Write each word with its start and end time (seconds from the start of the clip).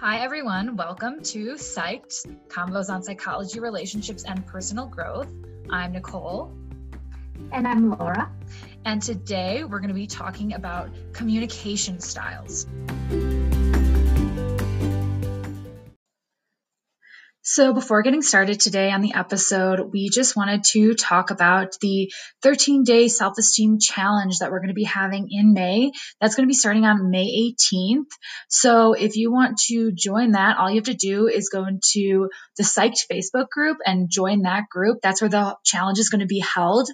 Hi, 0.00 0.20
everyone. 0.20 0.76
Welcome 0.76 1.22
to 1.24 1.56
Psyched 1.56 2.34
Convos 2.48 2.88
on 2.88 3.02
Psychology, 3.02 3.60
Relationships, 3.60 4.24
and 4.24 4.46
Personal 4.46 4.86
Growth. 4.86 5.28
I'm 5.68 5.92
Nicole. 5.92 6.50
And 7.52 7.68
I'm 7.68 7.90
Laura. 7.90 8.32
And 8.86 9.02
today 9.02 9.62
we're 9.64 9.78
going 9.78 9.88
to 9.88 9.94
be 9.94 10.06
talking 10.06 10.54
about 10.54 10.88
communication 11.12 12.00
styles. 12.00 12.66
So, 17.52 17.74
before 17.74 18.02
getting 18.02 18.22
started 18.22 18.60
today 18.60 18.92
on 18.92 19.00
the 19.00 19.14
episode, 19.14 19.80
we 19.80 20.08
just 20.08 20.36
wanted 20.36 20.62
to 20.66 20.94
talk 20.94 21.32
about 21.32 21.76
the 21.80 22.12
13 22.42 22.84
day 22.84 23.08
self 23.08 23.38
esteem 23.38 23.80
challenge 23.80 24.38
that 24.38 24.52
we're 24.52 24.60
going 24.60 24.68
to 24.68 24.74
be 24.74 24.84
having 24.84 25.26
in 25.32 25.52
May. 25.52 25.90
That's 26.20 26.36
going 26.36 26.46
to 26.46 26.48
be 26.48 26.54
starting 26.54 26.84
on 26.84 27.10
May 27.10 27.52
18th. 27.52 28.06
So, 28.48 28.92
if 28.92 29.16
you 29.16 29.32
want 29.32 29.58
to 29.66 29.90
join 29.90 30.30
that, 30.30 30.58
all 30.58 30.70
you 30.70 30.76
have 30.76 30.84
to 30.84 30.94
do 30.94 31.26
is 31.26 31.48
go 31.48 31.66
into 31.66 32.28
the 32.56 32.62
Psyched 32.62 33.08
Facebook 33.10 33.48
group 33.48 33.78
and 33.84 34.08
join 34.08 34.42
that 34.42 34.68
group. 34.70 34.98
That's 35.02 35.20
where 35.20 35.28
the 35.28 35.56
challenge 35.64 35.98
is 35.98 36.08
going 36.08 36.20
to 36.20 36.26
be 36.26 36.38
held. 36.38 36.88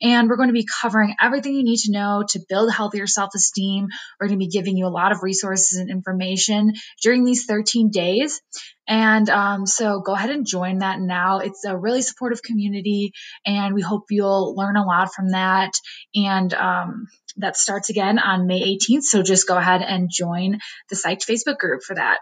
And 0.00 0.30
we're 0.30 0.36
going 0.36 0.48
to 0.48 0.54
be 0.54 0.66
covering 0.80 1.16
everything 1.20 1.52
you 1.52 1.64
need 1.64 1.80
to 1.80 1.92
know 1.92 2.24
to 2.30 2.40
build 2.48 2.72
healthier 2.72 3.06
self 3.06 3.34
esteem. 3.34 3.88
We're 4.18 4.28
going 4.28 4.40
to 4.40 4.46
be 4.46 4.50
giving 4.50 4.78
you 4.78 4.86
a 4.86 4.88
lot 4.88 5.12
of 5.12 5.22
resources 5.22 5.78
and 5.78 5.90
information 5.90 6.72
during 7.02 7.24
these 7.24 7.44
13 7.44 7.90
days. 7.90 8.40
And 8.88 9.28
um, 9.28 9.66
so 9.66 10.00
go 10.00 10.14
ahead 10.14 10.30
and 10.30 10.46
join 10.46 10.78
that 10.78 10.98
now. 10.98 11.40
It's 11.40 11.64
a 11.64 11.76
really 11.76 12.00
supportive 12.00 12.42
community, 12.42 13.12
and 13.44 13.74
we 13.74 13.82
hope 13.82 14.06
you'll 14.08 14.54
learn 14.56 14.76
a 14.76 14.86
lot 14.86 15.12
from 15.12 15.32
that. 15.32 15.72
And 16.14 16.52
um, 16.54 17.08
that 17.36 17.58
starts 17.58 17.90
again 17.90 18.18
on 18.18 18.46
May 18.46 18.76
18th. 18.76 19.02
So 19.02 19.22
just 19.22 19.46
go 19.46 19.58
ahead 19.58 19.82
and 19.82 20.08
join 20.10 20.58
the 20.88 20.96
Psyched 20.96 21.26
Facebook 21.28 21.58
group 21.58 21.82
for 21.82 21.96
that. 21.96 22.20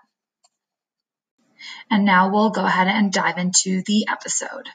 And 1.89 2.05
now 2.05 2.33
we'll 2.33 2.51
go 2.51 2.65
ahead 2.65 2.89
and 2.89 3.12
dive 3.12 3.39
into 3.39 3.83
the 3.87 4.07
episode. 4.11 4.69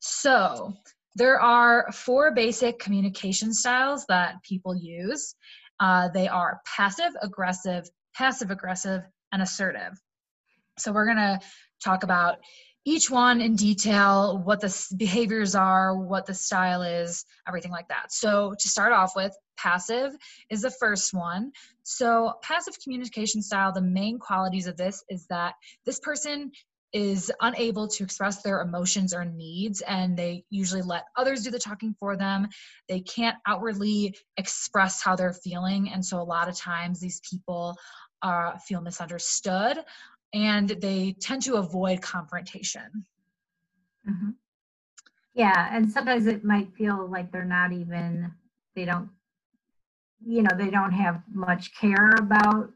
So, 0.00 0.74
there 1.14 1.40
are 1.40 1.90
four 1.92 2.32
basic 2.32 2.78
communication 2.78 3.52
styles 3.52 4.06
that 4.06 4.42
people 4.42 4.76
use. 4.76 5.34
Uh, 5.80 6.08
they 6.08 6.28
are 6.28 6.60
passive, 6.64 7.12
aggressive, 7.20 7.88
passive 8.14 8.50
aggressive, 8.50 9.02
and 9.32 9.42
assertive. 9.42 9.98
So 10.80 10.92
we're 10.92 11.06
going 11.06 11.16
to 11.16 11.40
talk 11.82 12.02
about 12.02 12.38
each 12.84 13.10
one 13.10 13.40
in 13.40 13.54
detail, 13.54 14.40
what 14.44 14.60
the 14.60 14.86
behaviors 14.96 15.54
are, 15.54 15.96
what 15.96 16.24
the 16.24 16.34
style 16.34 16.82
is, 16.82 17.24
everything 17.46 17.70
like 17.70 17.88
that. 17.88 18.12
So 18.12 18.54
to 18.58 18.68
start 18.68 18.92
off 18.92 19.12
with, 19.14 19.36
passive 19.58 20.16
is 20.50 20.62
the 20.62 20.70
first 20.70 21.12
one. 21.12 21.52
So 21.82 22.34
passive 22.42 22.78
communication 22.82 23.42
style, 23.42 23.72
the 23.72 23.82
main 23.82 24.18
qualities 24.18 24.66
of 24.66 24.76
this 24.76 25.04
is 25.08 25.26
that 25.28 25.54
this 25.84 26.00
person 26.00 26.52
is 26.92 27.30
unable 27.42 27.86
to 27.86 28.02
express 28.02 28.42
their 28.42 28.62
emotions 28.62 29.12
or 29.12 29.24
needs 29.24 29.82
and 29.82 30.16
they 30.16 30.44
usually 30.48 30.80
let 30.80 31.04
others 31.16 31.42
do 31.42 31.50
the 31.50 31.58
talking 31.58 31.94
for 32.00 32.16
them 32.16 32.48
they 32.88 33.00
can't 33.00 33.36
outwardly 33.46 34.16
express 34.38 35.02
how 35.02 35.14
they're 35.14 35.34
feeling 35.34 35.90
and 35.90 36.02
so 36.02 36.18
a 36.18 36.22
lot 36.22 36.48
of 36.48 36.56
times 36.56 36.98
these 36.98 37.20
people 37.28 37.76
uh, 38.22 38.56
feel 38.66 38.80
misunderstood 38.80 39.78
and 40.32 40.68
they 40.68 41.16
tend 41.20 41.42
to 41.42 41.54
avoid 41.56 42.02
confrontation. 42.02 43.04
Mm-hmm. 44.08 44.30
Yeah, 45.34 45.68
and 45.70 45.90
sometimes 45.90 46.26
it 46.26 46.44
might 46.44 46.74
feel 46.74 47.06
like 47.08 47.30
they're 47.30 47.44
not 47.44 47.72
even, 47.72 48.32
they 48.74 48.84
don't, 48.84 49.08
you 50.26 50.42
know, 50.42 50.50
they 50.56 50.70
don't 50.70 50.92
have 50.92 51.22
much 51.32 51.74
care 51.74 52.10
about 52.18 52.70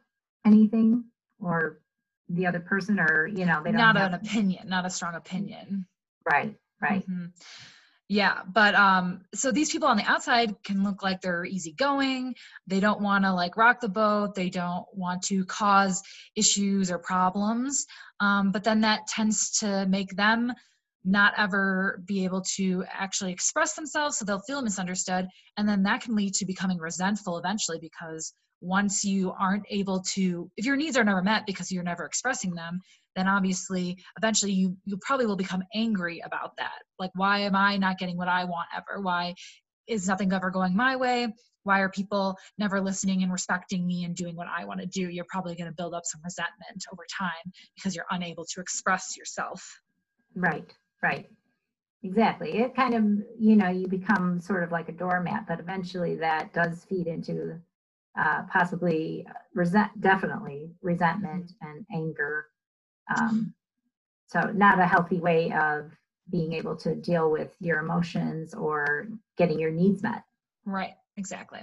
anything 0.47 1.05
or 1.41 1.81
the 2.29 2.47
other 2.47 2.61
person 2.61 3.01
or, 3.01 3.27
you 3.27 3.45
know, 3.45 3.61
they 3.63 3.73
don't 3.73 3.81
not 3.81 3.97
have, 3.97 4.13
an 4.13 4.15
opinion, 4.15 4.69
not 4.69 4.87
a 4.87 4.91
strong 4.91 5.15
opinion. 5.15 5.87
Right, 6.25 6.55
right. 6.81 7.03
Mm-hmm. 7.03 7.27
Yeah, 8.13 8.43
but 8.47 8.75
um, 8.75 9.23
so 9.35 9.51
these 9.51 9.71
people 9.73 9.89
on 9.89 9.97
the 9.97 10.05
outside 10.05 10.63
can 10.65 10.85
look 10.85 11.03
like 11.03 11.23
they're 11.23 11.47
easygoing. 11.47 12.35
They 12.67 12.79
don't 12.79 13.01
want 13.01 13.25
to 13.25 13.33
like 13.33 13.57
rock 13.57 13.81
the 13.81 13.89
boat. 13.89 14.35
They 14.35 14.51
don't 14.51 14.85
want 14.93 15.23
to 15.29 15.47
cause 15.47 16.03
issues 16.37 16.91
or 16.91 16.99
problems. 16.99 17.87
Um, 18.21 18.53
but 18.53 18.65
then 18.65 18.83
that 18.83 19.07
tends 19.07 19.59
to 19.61 19.87
make 19.87 20.15
them 20.15 20.53
not 21.07 21.33
ever 21.39 22.03
be 22.05 22.25
able 22.25 22.43
to 22.57 22.85
actually 22.93 23.33
express 23.33 23.73
themselves, 23.77 24.19
so 24.19 24.27
they'll 24.27 24.41
feel 24.41 24.61
misunderstood, 24.61 25.27
and 25.57 25.67
then 25.67 25.83
that 25.85 26.03
can 26.03 26.15
lead 26.15 26.35
to 26.35 26.45
becoming 26.45 26.77
resentful 26.77 27.39
eventually 27.39 27.79
because 27.81 28.35
once 28.61 29.05
you 29.05 29.33
aren't 29.41 29.65
able 29.71 30.01
to 30.03 30.49
if 30.57 30.65
your 30.65 30.77
needs 30.77 30.97
are 30.97 31.03
never 31.03 31.21
met 31.21 31.45
because 31.47 31.73
you're 31.73 31.83
never 31.83 32.05
expressing 32.05 32.55
them 32.55 32.79
then 33.17 33.29
obviously 33.29 33.99
eventually 34.17 34.53
you 34.53 34.77
you 34.85 34.99
probably 35.01 35.27
will 35.27 35.37
become 35.37 35.63
angry 35.75 36.21
about 36.25 36.57
that. 36.59 36.83
Like 36.99 37.11
why 37.15 37.41
am 37.41 37.55
i 37.55 37.77
not 37.77 37.99
getting 37.99 38.17
what 38.17 38.29
i 38.29 38.45
want 38.45 38.69
ever? 38.77 39.01
Why 39.01 39.35
is 39.87 40.09
nothing 40.09 40.33
ever 40.33 40.51
going 40.51 40.75
my 40.77 40.97
way? 40.97 41.29
Why 41.65 41.81
are 41.81 41.91
people 41.91 42.37
never 42.59 42.81
listening 42.81 43.23
and 43.23 43.33
respecting 43.33 43.87
me 43.87 44.05
and 44.05 44.17
doing 44.17 44.37
what 44.37 44.49
i 44.49 44.65
want 44.65 44.81
to 44.81 44.87
do? 44.87 45.09
You're 45.09 45.27
probably 45.29 45.55
going 45.55 45.71
to 45.71 45.77
build 45.77 45.95
up 45.95 46.05
some 46.05 46.21
resentment 46.25 46.85
over 46.93 47.05
time 47.19 47.53
because 47.77 47.95
you're 47.95 48.07
unable 48.11 48.45
to 48.45 48.61
express 48.61 49.17
yourself. 49.17 49.63
Right 50.35 50.73
right. 51.03 51.29
Exactly. 52.05 52.59
It 52.59 52.75
kind 52.75 52.95
of 52.95 53.05
you 53.39 53.57
know 53.57 53.69
you 53.69 53.87
become 53.87 54.41
sort 54.41 54.63
of 54.63 54.73
like 54.73 54.89
a 54.89 54.93
doormat 54.93 55.47
but 55.47 55.61
eventually 55.61 56.17
that 56.17 56.53
does 56.53 56.85
feed 56.85 57.07
into 57.07 57.61
uh, 58.19 58.43
possibly 58.53 59.27
resent 59.55 60.01
definitely 60.01 60.71
resentment 60.83 61.53
and 61.63 61.87
anger 61.95 62.47
um, 63.17 63.55
so 64.27 64.41
not 64.55 64.79
a 64.79 64.87
healthy 64.87 65.19
way 65.19 65.53
of 65.53 65.91
being 66.31 66.53
able 66.53 66.77
to 66.77 66.95
deal 66.95 67.31
with 67.31 67.55
your 67.61 67.81
emotions 67.81 68.55
or 68.55 69.09
getting 69.37 69.59
your 69.59 69.71
needs 69.71 70.03
met. 70.03 70.23
Right, 70.65 70.95
exactly. 71.17 71.61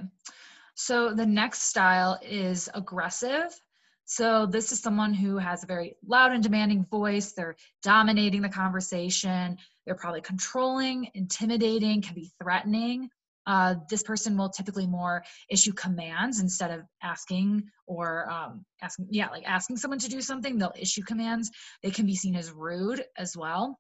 So 0.76 1.14
the 1.14 1.26
next 1.26 1.64
style 1.64 2.20
is 2.22 2.70
aggressive. 2.74 3.60
So 4.06 4.46
this 4.46 4.72
is 4.72 4.80
someone 4.80 5.14
who 5.14 5.38
has 5.38 5.64
a 5.64 5.68
very 5.68 5.96
loud 6.06 6.32
and 6.32 6.44
demanding 6.44 6.86
voice. 6.86 7.32
They're 7.32 7.56
dominating 7.84 8.42
the 8.42 8.50
conversation. 8.50 9.58
They're 9.86 9.96
probably 9.96 10.22
controlling, 10.22 11.10
intimidating, 11.14 12.02
can 12.02 12.16
be 12.16 12.32
threatening 12.42 13.10
uh, 13.50 13.74
this 13.90 14.04
person 14.04 14.38
will 14.38 14.50
typically 14.50 14.86
more 14.86 15.24
issue 15.50 15.74
commands 15.74 16.40
instead 16.40 16.70
of 16.70 16.82
asking 17.02 17.64
or 17.88 18.30
um, 18.30 18.64
asking 18.84 19.08
yeah 19.10 19.28
like 19.30 19.44
asking 19.50 19.76
someone 19.76 19.98
to 19.98 20.08
do 20.08 20.22
something 20.22 20.60
they'll 20.60 20.72
issue 20.78 21.02
commands. 21.02 21.50
They 21.82 21.90
can 21.90 22.06
be 22.06 22.16
seen 22.16 22.36
as 22.36 22.52
rude 22.52 23.04
as 23.18 23.36
well. 23.36 23.80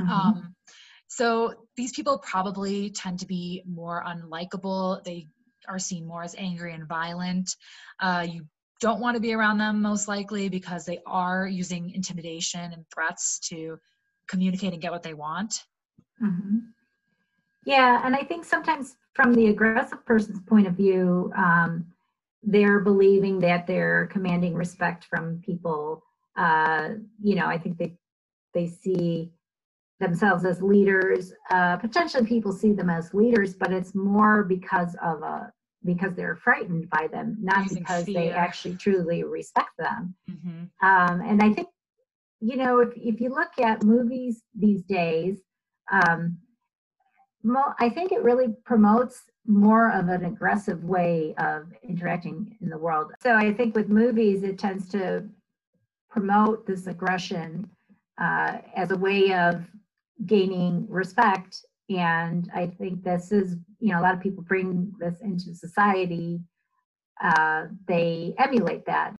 Mm-hmm. 0.00 0.10
um, 0.10 0.54
so 1.08 1.54
these 1.76 1.92
people 1.92 2.18
probably 2.18 2.90
tend 2.90 3.20
to 3.20 3.26
be 3.26 3.62
more 3.66 4.02
unlikable. 4.06 5.04
They 5.04 5.28
are 5.68 5.78
seen 5.78 6.06
more 6.06 6.22
as 6.22 6.34
angry 6.38 6.72
and 6.72 6.88
violent. 6.88 7.54
Uh, 8.00 8.26
you 8.26 8.46
don't 8.80 9.00
want 9.00 9.14
to 9.14 9.20
be 9.20 9.34
around 9.34 9.58
them 9.58 9.82
most 9.82 10.08
likely 10.08 10.48
because 10.48 10.86
they 10.86 11.00
are 11.06 11.46
using 11.46 11.90
intimidation 11.90 12.72
and 12.72 12.84
threats 12.94 13.38
to 13.50 13.78
communicate 14.26 14.72
and 14.72 14.80
get 14.80 14.90
what 14.90 15.02
they 15.02 15.14
want. 15.14 15.62
Mm-hmm. 16.22 16.58
Yeah, 17.66 18.00
and 18.04 18.14
I 18.14 18.22
think 18.22 18.44
sometimes 18.44 18.96
from 19.12 19.34
the 19.34 19.48
aggressive 19.48 20.06
person's 20.06 20.40
point 20.40 20.68
of 20.68 20.74
view, 20.74 21.32
um, 21.36 21.84
they're 22.44 22.78
believing 22.78 23.40
that 23.40 23.66
they're 23.66 24.06
commanding 24.06 24.54
respect 24.54 25.04
from 25.04 25.42
people. 25.44 26.04
Uh, 26.36 26.90
you 27.20 27.34
know, 27.34 27.46
I 27.46 27.58
think 27.58 27.76
they 27.76 27.98
they 28.54 28.68
see 28.68 29.32
themselves 29.98 30.44
as 30.44 30.62
leaders. 30.62 31.32
Uh, 31.50 31.76
potentially, 31.76 32.24
people 32.24 32.52
see 32.52 32.72
them 32.72 32.88
as 32.88 33.12
leaders, 33.12 33.54
but 33.54 33.72
it's 33.72 33.96
more 33.96 34.44
because 34.44 34.94
of 35.02 35.22
a 35.22 35.52
because 35.84 36.14
they're 36.14 36.36
frightened 36.36 36.88
by 36.90 37.08
them, 37.08 37.36
not 37.40 37.64
Using 37.64 37.78
because 37.78 38.04
fear. 38.04 38.14
they 38.14 38.30
actually 38.30 38.76
truly 38.76 39.24
respect 39.24 39.70
them. 39.78 40.14
Mm-hmm. 40.30 40.86
Um, 40.86 41.20
and 41.20 41.42
I 41.42 41.52
think, 41.52 41.68
you 42.40 42.56
know, 42.56 42.78
if 42.78 42.90
if 42.94 43.20
you 43.20 43.30
look 43.30 43.58
at 43.60 43.82
movies 43.82 44.42
these 44.54 44.84
days, 44.84 45.40
um, 45.90 46.38
I 47.78 47.88
think 47.90 48.12
it 48.12 48.22
really 48.22 48.48
promotes 48.64 49.22
more 49.46 49.92
of 49.92 50.08
an 50.08 50.24
aggressive 50.24 50.82
way 50.82 51.34
of 51.38 51.72
interacting 51.82 52.56
in 52.60 52.68
the 52.68 52.78
world. 52.78 53.12
So 53.22 53.36
I 53.36 53.52
think 53.52 53.74
with 53.74 53.88
movies, 53.88 54.42
it 54.42 54.58
tends 54.58 54.88
to 54.90 55.24
promote 56.10 56.66
this 56.66 56.86
aggression 56.86 57.70
uh, 58.20 58.58
as 58.74 58.90
a 58.90 58.96
way 58.96 59.32
of 59.32 59.64
gaining 60.24 60.86
respect. 60.88 61.64
And 61.88 62.50
I 62.54 62.66
think 62.66 63.04
this 63.04 63.30
is, 63.30 63.56
you 63.78 63.92
know, 63.92 64.00
a 64.00 64.02
lot 64.02 64.14
of 64.14 64.20
people 64.20 64.42
bring 64.42 64.92
this 64.98 65.20
into 65.20 65.54
society. 65.54 66.40
Uh, 67.22 67.66
they 67.86 68.34
emulate 68.38 68.86
that. 68.86 69.14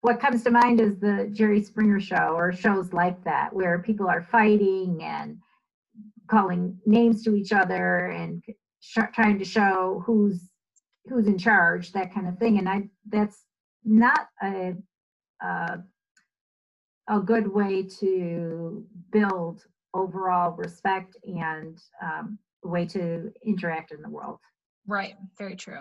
What 0.00 0.20
comes 0.20 0.44
to 0.44 0.50
mind 0.50 0.80
is 0.80 0.98
the 0.98 1.28
Jerry 1.32 1.62
Springer 1.62 2.00
show 2.00 2.34
or 2.34 2.52
shows 2.52 2.92
like 2.92 3.22
that, 3.24 3.52
where 3.52 3.80
people 3.80 4.08
are 4.08 4.22
fighting 4.22 5.02
and 5.02 5.38
calling 6.28 6.78
names 6.86 7.22
to 7.24 7.34
each 7.34 7.52
other 7.52 8.06
and 8.06 8.42
sh- 8.80 8.98
trying 9.14 9.38
to 9.38 9.44
show 9.44 10.02
who's 10.06 10.50
who's 11.08 11.26
in 11.26 11.38
charge 11.38 11.92
that 11.92 12.12
kind 12.12 12.26
of 12.26 12.36
thing 12.38 12.58
and 12.58 12.68
i 12.68 12.82
that's 13.08 13.44
not 13.84 14.26
a, 14.42 14.74
a 15.40 15.78
a 17.08 17.20
good 17.20 17.46
way 17.46 17.82
to 17.82 18.84
build 19.12 19.64
overall 19.94 20.52
respect 20.56 21.16
and 21.24 21.80
um, 22.02 22.38
way 22.62 22.84
to 22.84 23.32
interact 23.44 23.92
in 23.92 24.02
the 24.02 24.08
world. 24.08 24.38
Right, 24.86 25.14
very 25.38 25.56
true. 25.56 25.80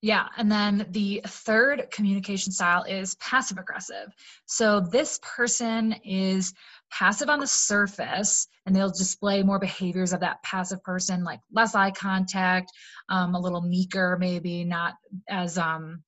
Yeah, 0.00 0.26
and 0.36 0.50
then 0.50 0.86
the 0.90 1.22
third 1.26 1.88
communication 1.90 2.52
style 2.52 2.84
is 2.84 3.16
passive 3.16 3.58
aggressive. 3.58 4.12
So 4.46 4.78
this 4.80 5.18
person 5.22 5.92
is 6.04 6.52
passive 6.92 7.28
on 7.28 7.40
the 7.40 7.48
surface 7.48 8.46
and 8.64 8.74
they'll 8.74 8.90
display 8.90 9.42
more 9.42 9.58
behaviors 9.58 10.12
of 10.12 10.20
that 10.20 10.40
passive 10.44 10.82
person, 10.84 11.24
like 11.24 11.40
less 11.52 11.74
eye 11.74 11.90
contact, 11.90 12.70
um, 13.08 13.34
a 13.34 13.40
little 13.40 13.60
meeker, 13.60 14.16
maybe 14.20 14.64
not 14.64 14.94
as 15.28 15.58
um, 15.58 16.04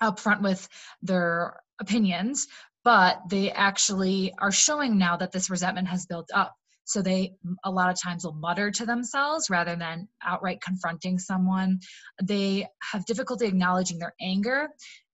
upfront 0.00 0.42
with 0.42 0.68
their 1.02 1.60
opinions, 1.80 2.46
but 2.84 3.20
they 3.28 3.50
actually 3.50 4.32
are 4.38 4.52
showing 4.52 4.96
now 4.96 5.16
that 5.16 5.32
this 5.32 5.50
resentment 5.50 5.88
has 5.88 6.06
built 6.06 6.30
up. 6.32 6.54
So 6.88 7.02
they 7.02 7.34
a 7.64 7.70
lot 7.70 7.90
of 7.90 8.00
times 8.00 8.24
will 8.24 8.32
mutter 8.32 8.70
to 8.70 8.86
themselves 8.86 9.50
rather 9.50 9.76
than 9.76 10.08
outright 10.24 10.62
confronting 10.62 11.18
someone. 11.18 11.80
They 12.22 12.66
have 12.80 13.04
difficulty 13.04 13.46
acknowledging 13.46 13.98
their 13.98 14.14
anger. 14.20 14.68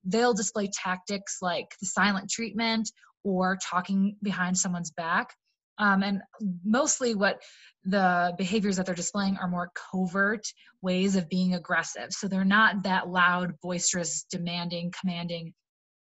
They'll 0.05 0.35
display 0.35 0.71
tactics 0.73 1.39
like 1.43 1.75
the 1.81 1.87
silent 1.87 2.31
treatment 2.31 2.93
or 3.25 3.59
talking 3.61 4.17
behind 4.23 4.57
someone's 4.57 4.93
back. 4.93 5.35
Um, 5.79 6.05
and 6.05 6.23
mostly 6.65 7.17
what 7.17 7.43
the 7.85 8.35
behaviors 8.39 8.77
that 8.77 8.87
they're 8.87 8.95
displaying 8.95 9.37
are 9.39 9.49
more 9.49 9.73
covert 9.75 10.47
ways 10.81 11.17
of 11.17 11.29
being 11.29 11.55
aggressive. 11.55 12.13
So 12.13 12.29
they're 12.29 12.45
not 12.45 12.85
that 12.85 13.09
loud, 13.09 13.55
boisterous, 13.61 14.25
demanding, 14.31 14.93
commanding 14.99 15.55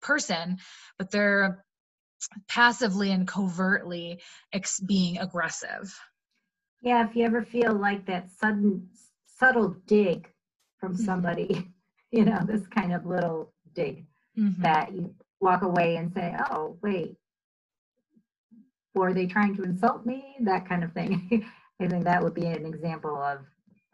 person, 0.02 0.58
but 0.98 1.12
they're 1.12 1.66
passively 2.48 3.12
and 3.12 3.28
covertly 3.28 4.20
ex- 4.54 4.80
being 4.80 5.18
aggressive. 5.20 5.98
Yeah, 6.82 7.08
if 7.08 7.16
you 7.16 7.26
ever 7.26 7.44
feel 7.44 7.74
like 7.74 8.06
that 8.06 8.32
sudden 8.32 8.90
subtle 9.26 9.76
dig 9.86 10.30
from 10.80 10.94
mm-hmm. 10.94 11.04
somebody, 11.04 11.70
you 12.12 12.26
know, 12.26 12.40
this 12.46 12.68
kind 12.68 12.94
of 12.94 13.06
little 13.06 13.54
dig 13.74 14.06
mm-hmm. 14.38 14.62
that 14.62 14.94
you 14.94 15.14
walk 15.42 15.62
away 15.62 15.98
and 15.98 16.14
say, 16.14 16.36
"Oh, 16.52 16.78
wait, 16.82 17.16
were 18.96 19.14
they 19.14 19.26
trying 19.26 19.56
to 19.58 19.64
insult 19.64 20.06
me?" 20.06 20.36
That 20.42 20.68
kind 20.68 20.84
of 20.84 20.94
thing. 20.94 21.46
I 21.82 21.88
think 21.88 22.04
that 22.04 22.22
would 22.22 22.34
be 22.34 22.46
an 22.46 22.66
example 22.66 23.16
of 23.16 23.40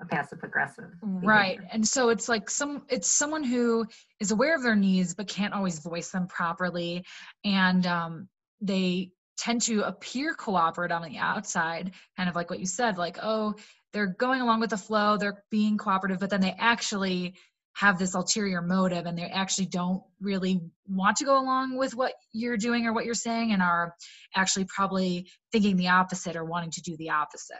a 0.01 0.06
passive 0.06 0.39
aggressive 0.44 0.92
right. 1.01 1.59
and 1.71 1.88
so 1.88 2.09
it's 2.09 2.27
like 2.27 2.50
some 2.50 2.83
it's 2.89 3.09
someone 3.09 3.44
who 3.44 3.86
is 4.19 4.31
aware 4.31 4.56
of 4.56 4.62
their 4.62 4.75
needs 4.75 5.13
but 5.13 5.27
can't 5.27 5.53
always 5.53 5.80
voice 5.80 6.12
them 6.12 6.27
properly. 6.27 7.03
And 7.45 7.86
um, 7.88 8.27
they 8.59 9.12
tend 9.38 9.62
to 9.62 9.83
appear 9.83 10.33
cooperative 10.33 10.95
on 10.95 11.09
the 11.09 11.18
outside 11.18 11.92
kind 12.18 12.30
of 12.30 12.36
like 12.36 12.50
what 12.50 12.59
you 12.59 12.65
said 12.65 12.97
like 12.97 13.18
oh 13.21 13.53
they're 13.92 14.15
going 14.18 14.42
along 14.42 14.62
with 14.62 14.69
the 14.69 14.77
flow 14.77 15.18
they're 15.18 15.44
being 15.51 15.77
cooperative 15.77 16.19
but 16.19 16.30
then 16.30 16.39
they 16.39 16.56
actually 16.57 17.36
have 17.74 18.00
this 18.00 18.13
ulterior 18.13 18.62
motive 18.62 19.06
and 19.06 19.18
they 19.18 19.24
actually 19.24 19.65
don't 19.65 20.01
really 20.21 20.62
want 20.88 21.18
to 21.18 21.25
go 21.25 21.38
along 21.38 21.77
with 21.77 21.94
what 21.94 22.13
you're 22.31 22.56
doing 22.56 22.86
or 22.86 22.94
what 22.94 23.03
you're 23.03 23.13
saying 23.13 23.51
and 23.51 23.62
are 23.62 23.94
actually 24.36 24.65
probably 24.74 25.27
thinking 25.51 25.75
the 25.75 25.89
opposite 25.89 26.38
or 26.38 26.45
wanting 26.45 26.71
to 26.71 26.81
do 26.81 26.95
the 26.95 27.09
opposite. 27.09 27.57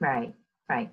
Right 0.00 0.32
right 0.68 0.90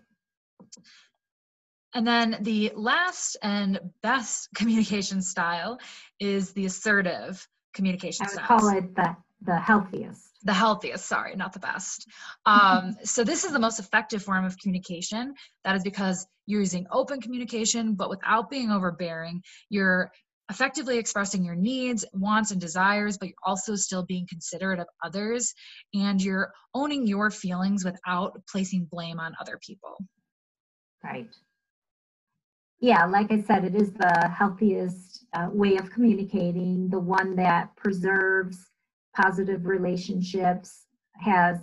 and 1.94 2.08
then 2.08 2.38
the 2.42 2.72
last 2.76 3.38
and 3.42 3.80
best 4.02 4.50
communication 4.56 5.22
style 5.22 5.80
is 6.20 6.52
the 6.54 6.66
assertive 6.66 7.48
communication 7.74 8.28
style. 8.28 8.46
I 8.50 8.54
would 8.54 8.62
styles. 8.62 8.62
call 8.62 8.78
it 8.78 8.96
the, 8.96 9.16
the 9.42 9.60
healthiest. 9.60 10.30
The 10.44 10.54
healthiest, 10.54 11.06
sorry, 11.06 11.36
not 11.36 11.54
the 11.54 11.60
best. 11.60 12.08
Um, 12.46 12.96
so 13.04 13.24
this 13.24 13.44
is 13.44 13.52
the 13.52 13.60
most 13.60 13.80
effective 13.80 14.24
form 14.24 14.46
of 14.46 14.58
communication. 14.58 15.34
That 15.64 15.76
is 15.76 15.84
because 15.84 16.26
you're 16.46 16.60
using 16.60 16.86
open 16.92 17.22
communication, 17.22 17.96
but 17.96 18.10
without 18.10 18.50
being 18.50 18.70
overbearing. 18.70 19.42
You're 19.70 20.12
effectively 20.50 20.98
expressing 20.98 21.46
your 21.46 21.56
needs, 21.56 22.04
wants, 22.14 22.52
and 22.52 22.60
desires, 22.60 23.18
but 23.18 23.30
you're 23.30 23.36
also 23.46 23.76
still 23.76 24.04
being 24.04 24.28
considerate 24.30 24.80
of 24.80 24.88
others, 25.04 25.54
and 25.94 26.22
you're 26.22 26.52
owning 26.74 27.08
your 27.08 27.32
feelings 27.32 27.86
without 27.86 28.38
placing 28.52 28.88
blame 28.92 29.22
on 29.22 29.34
other 29.40 29.58
people. 29.66 29.98
Right. 31.04 31.30
Yeah, 32.80 33.06
like 33.06 33.32
I 33.32 33.42
said, 33.42 33.64
it 33.64 33.76
is 33.76 33.94
the 33.94 34.30
healthiest 34.30 35.26
uh, 35.34 35.48
way 35.52 35.78
of 35.78 35.90
communicating, 35.92 36.90
the 36.90 37.00
one 37.00 37.36
that 37.38 37.76
preserves 37.76 38.72
positive 39.16 39.66
relationships, 39.66 40.88
has 41.16 41.60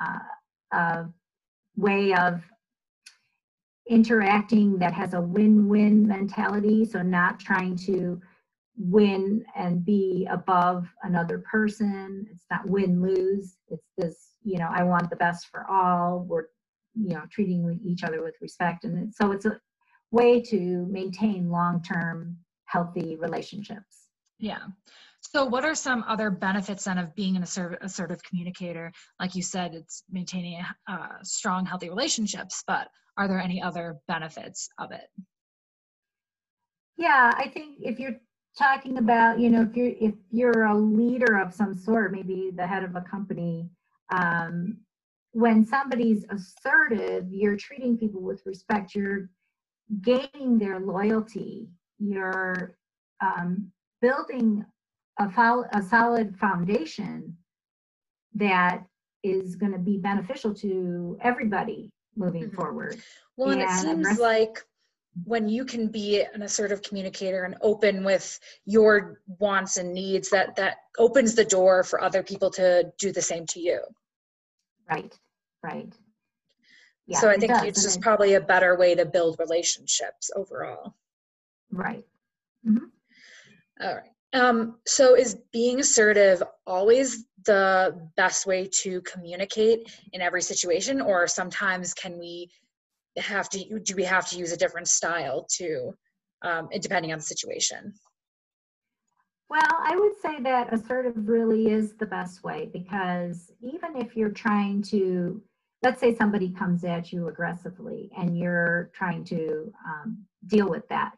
uh, 0.00 0.18
a 0.76 1.06
way 1.76 2.14
of 2.14 2.42
interacting 3.88 4.78
that 4.78 4.92
has 4.92 5.14
a 5.14 5.20
win-win 5.20 6.06
mentality. 6.06 6.84
So 6.84 7.02
not 7.02 7.40
trying 7.40 7.76
to 7.86 8.20
win 8.76 9.44
and 9.56 9.84
be 9.84 10.26
above 10.30 10.86
another 11.02 11.38
person. 11.40 12.26
It's 12.32 12.46
not 12.50 12.68
win-lose. 12.68 13.56
It's 13.68 13.88
this 13.98 14.28
you 14.44 14.58
know 14.58 14.68
i 14.72 14.82
want 14.82 15.08
the 15.10 15.16
best 15.16 15.48
for 15.50 15.66
all. 15.70 16.24
We're 16.28 16.46
you 16.94 17.14
know 17.14 17.22
treating 17.30 17.80
each 17.84 18.04
other 18.04 18.22
with 18.22 18.34
respect. 18.40 18.84
And 18.84 19.12
so 19.14 19.32
it's 19.32 19.46
a 19.46 19.58
way 20.10 20.40
to 20.42 20.86
maintain 20.90 21.50
long-term 21.50 22.36
healthy 22.66 23.16
relationships. 23.16 24.08
Yeah. 24.38 24.66
So 25.20 25.44
what 25.44 25.64
are 25.64 25.74
some 25.74 26.04
other 26.08 26.30
benefits 26.30 26.84
then 26.84 26.98
of 26.98 27.14
being 27.14 27.36
an 27.36 27.44
assertive 27.44 28.22
communicator? 28.24 28.92
Like 29.20 29.34
you 29.34 29.42
said 29.42 29.74
it's 29.74 30.02
maintaining 30.10 30.60
uh, 30.88 31.08
strong 31.22 31.64
healthy 31.64 31.88
relationships 31.88 32.62
but 32.66 32.88
are 33.16 33.28
there 33.28 33.38
any 33.38 33.62
other 33.62 33.98
benefits 34.08 34.68
of 34.78 34.90
it? 34.92 35.08
Yeah 36.96 37.32
i 37.36 37.48
think 37.48 37.78
if 37.80 37.98
you're 37.98 38.20
talking 38.56 38.98
about 38.98 39.38
you 39.38 39.48
know 39.48 39.62
if 39.62 39.76
you're 39.76 39.92
if 40.00 40.14
you're 40.30 40.64
a 40.66 40.76
leader 40.76 41.38
of 41.38 41.52
some 41.52 41.74
sort 41.74 42.12
maybe 42.12 42.50
the 42.54 42.66
head 42.66 42.84
of 42.84 42.96
a 42.96 43.00
company 43.00 43.70
um, 44.10 44.76
when 45.32 45.64
somebody's 45.64 46.24
assertive, 46.30 47.26
you're 47.30 47.56
treating 47.56 47.96
people 47.96 48.20
with 48.20 48.42
respect, 48.44 48.94
you're 48.94 49.30
gaining 50.02 50.58
their 50.58 50.78
loyalty, 50.78 51.68
you're 51.98 52.76
um, 53.20 53.70
building 54.00 54.64
a, 55.18 55.30
fo- 55.30 55.64
a 55.72 55.82
solid 55.82 56.36
foundation 56.36 57.36
that 58.34 58.84
is 59.22 59.56
going 59.56 59.72
to 59.72 59.78
be 59.78 59.98
beneficial 59.98 60.54
to 60.54 61.18
everybody 61.22 61.90
moving 62.16 62.44
mm-hmm. 62.44 62.56
forward. 62.56 63.00
Well, 63.36 63.50
and, 63.50 63.62
and 63.62 63.70
it 63.70 63.80
seems 63.80 64.06
rest- 64.06 64.20
like 64.20 64.58
when 65.24 65.48
you 65.48 65.64
can 65.64 65.88
be 65.88 66.22
an 66.34 66.42
assertive 66.42 66.82
communicator 66.82 67.44
and 67.44 67.54
open 67.60 68.02
with 68.04 68.38
your 68.64 69.20
wants 69.38 69.76
and 69.76 69.92
needs 69.92 70.30
that 70.30 70.56
that 70.56 70.78
opens 70.98 71.34
the 71.34 71.44
door 71.44 71.84
for 71.84 72.02
other 72.02 72.22
people 72.22 72.50
to 72.50 72.90
do 72.98 73.12
the 73.12 73.20
same 73.20 73.44
to 73.46 73.60
you 73.60 73.80
Right, 74.92 75.18
right. 75.62 75.92
Yeah, 77.06 77.18
so 77.18 77.28
I 77.28 77.36
think 77.36 77.52
does, 77.52 77.64
it's 77.64 77.82
just 77.82 77.98
it, 77.98 78.02
probably 78.02 78.34
a 78.34 78.40
better 78.40 78.76
way 78.76 78.94
to 78.94 79.04
build 79.04 79.36
relationships 79.38 80.30
overall. 80.36 80.94
Right. 81.70 82.04
Mm-hmm. 82.66 82.84
All 83.84 83.94
right. 83.96 84.10
Um, 84.34 84.76
so 84.86 85.14
is 85.14 85.36
being 85.52 85.80
assertive 85.80 86.42
always 86.66 87.26
the 87.44 88.08
best 88.16 88.46
way 88.46 88.68
to 88.82 89.02
communicate 89.02 89.90
in 90.12 90.20
every 90.20 90.42
situation, 90.42 91.00
or 91.00 91.26
sometimes 91.26 91.92
can 91.92 92.18
we 92.18 92.50
have 93.18 93.50
to 93.50 93.80
do 93.80 93.94
we 93.94 94.04
have 94.04 94.28
to 94.30 94.38
use 94.38 94.52
a 94.52 94.56
different 94.56 94.88
style 94.88 95.46
to 95.58 95.92
um, 96.42 96.68
depending 96.80 97.12
on 97.12 97.18
the 97.18 97.24
situation? 97.24 97.92
Well, 99.52 99.82
I 99.84 99.96
would 99.96 100.18
say 100.22 100.40
that 100.44 100.72
assertive 100.72 101.28
really 101.28 101.70
is 101.70 101.92
the 101.92 102.06
best 102.06 102.42
way 102.42 102.70
because 102.72 103.52
even 103.60 103.96
if 103.96 104.16
you're 104.16 104.30
trying 104.30 104.80
to, 104.84 105.42
let's 105.82 106.00
say 106.00 106.14
somebody 106.14 106.54
comes 106.54 106.84
at 106.84 107.12
you 107.12 107.28
aggressively 107.28 108.10
and 108.16 108.38
you're 108.38 108.90
trying 108.94 109.24
to 109.24 109.70
um, 109.86 110.24
deal 110.46 110.70
with 110.70 110.88
that, 110.88 111.12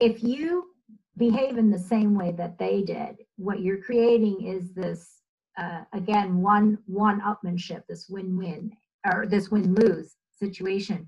if 0.00 0.22
you 0.22 0.70
behave 1.18 1.58
in 1.58 1.70
the 1.70 1.78
same 1.78 2.14
way 2.14 2.32
that 2.38 2.56
they 2.58 2.80
did, 2.80 3.16
what 3.36 3.60
you're 3.60 3.82
creating 3.82 4.46
is 4.46 4.72
this, 4.72 5.20
uh, 5.58 5.82
again, 5.92 6.40
one 6.40 6.78
one 6.86 7.20
upmanship, 7.20 7.82
this 7.86 8.08
win-win 8.08 8.72
or 9.12 9.26
this 9.26 9.50
win-lose 9.50 10.14
situation. 10.38 11.06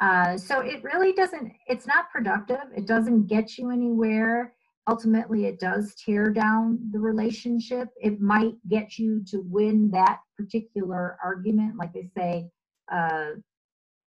Uh, 0.00 0.38
so 0.38 0.60
it 0.60 0.84
really 0.84 1.12
doesn't, 1.14 1.50
it's 1.66 1.88
not 1.88 2.12
productive. 2.12 2.62
It 2.76 2.86
doesn't 2.86 3.26
get 3.26 3.58
you 3.58 3.72
anywhere 3.72 4.52
ultimately 4.88 5.46
it 5.46 5.58
does 5.58 5.94
tear 5.94 6.30
down 6.30 6.78
the 6.92 6.98
relationship. 6.98 7.88
It 8.00 8.20
might 8.20 8.54
get 8.68 8.98
you 8.98 9.24
to 9.30 9.40
win 9.40 9.90
that 9.90 10.20
particular 10.36 11.18
argument. 11.22 11.76
Like 11.76 11.92
they 11.92 12.08
say, 12.16 12.50
uh, 12.90 13.30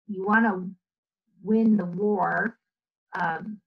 you 0.07 0.25
want 0.25 0.45
to 0.45 0.71
win 1.43 1.77
the 1.77 1.85
war, 1.85 2.59
um, 3.19 3.61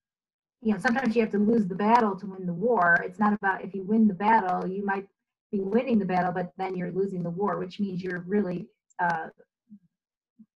you 0.62 0.72
know, 0.72 0.78
sometimes 0.78 1.16
you 1.16 1.22
have 1.22 1.32
to 1.32 1.38
lose 1.38 1.66
the 1.66 1.74
battle 1.74 2.16
to 2.16 2.26
win 2.26 2.46
the 2.46 2.52
war. 2.52 3.02
It's 3.04 3.18
not 3.18 3.32
about 3.32 3.64
if 3.64 3.74
you 3.74 3.82
win 3.82 4.06
the 4.06 4.14
battle, 4.14 4.68
you 4.68 4.84
might 4.84 5.06
be 5.50 5.60
winning 5.60 5.98
the 5.98 6.04
battle, 6.04 6.32
but 6.32 6.52
then 6.56 6.76
you're 6.76 6.92
losing 6.92 7.22
the 7.22 7.30
war, 7.30 7.58
which 7.58 7.80
means 7.80 8.02
you're 8.02 8.24
really 8.28 8.68
uh, 9.00 9.28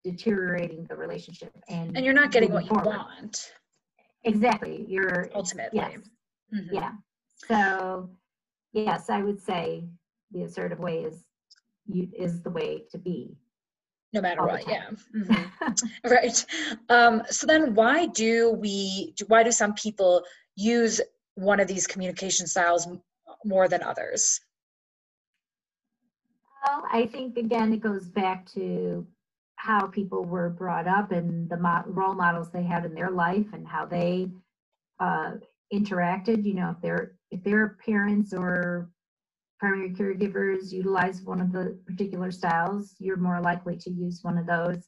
deteriorating 0.03 0.85
the 0.85 0.95
relationship 0.95 1.51
and 1.67 1.97
and 1.97 2.05
you're 2.05 2.13
not 2.13 2.31
getting 2.31 2.51
what 2.51 2.67
forward. 2.67 2.85
you 2.85 2.91
want. 2.91 3.51
Exactly. 4.23 4.85
You're 4.87 5.29
ultimately. 5.33 5.79
Yes. 5.79 5.97
Mm-hmm. 6.53 6.75
Yeah. 6.75 6.91
So 7.35 8.09
yes, 8.73 9.09
I 9.09 9.21
would 9.21 9.41
say 9.41 9.85
the 10.31 10.43
assertive 10.43 10.79
way 10.79 11.03
is 11.03 11.23
you 11.87 12.09
is 12.17 12.41
the 12.41 12.49
way 12.49 12.83
to 12.91 12.97
be 12.97 13.35
no 14.13 14.21
matter 14.21 14.43
what 14.43 14.67
yeah 14.67 14.89
mm-hmm. 15.15 16.09
right 16.09 16.45
um, 16.89 17.21
so 17.29 17.45
then 17.45 17.73
why 17.73 18.07
do 18.07 18.51
we 18.51 19.13
why 19.27 19.43
do 19.43 19.51
some 19.51 19.73
people 19.73 20.23
use 20.55 21.01
one 21.35 21.59
of 21.59 21.67
these 21.67 21.85
communication 21.85 22.47
styles 22.47 22.87
more 23.43 23.67
than 23.67 23.83
others 23.83 24.39
well 26.65 26.83
i 26.91 27.05
think 27.05 27.37
again 27.37 27.73
it 27.73 27.81
goes 27.81 28.07
back 28.07 28.45
to 28.45 29.05
how 29.57 29.87
people 29.87 30.23
were 30.23 30.49
brought 30.49 30.87
up 30.87 31.11
and 31.11 31.49
the 31.49 31.57
mo- 31.57 31.83
role 31.87 32.13
models 32.13 32.49
they 32.51 32.63
had 32.63 32.85
in 32.85 32.93
their 32.93 33.11
life 33.11 33.45
and 33.53 33.67
how 33.67 33.85
they 33.85 34.27
uh, 34.99 35.31
interacted 35.73 36.43
you 36.43 36.53
know 36.53 36.69
if 36.75 36.81
their 36.81 37.15
if 37.31 37.43
their 37.43 37.77
parents 37.85 38.33
or 38.33 38.89
primary 39.59 39.89
caregivers 39.91 40.71
utilize 40.71 41.21
one 41.21 41.41
of 41.41 41.51
the 41.51 41.77
particular 41.85 42.31
styles, 42.31 42.95
you're 42.99 43.17
more 43.17 43.41
likely 43.41 43.77
to 43.77 43.89
use 43.89 44.19
one 44.21 44.37
of 44.37 44.45
those. 44.45 44.87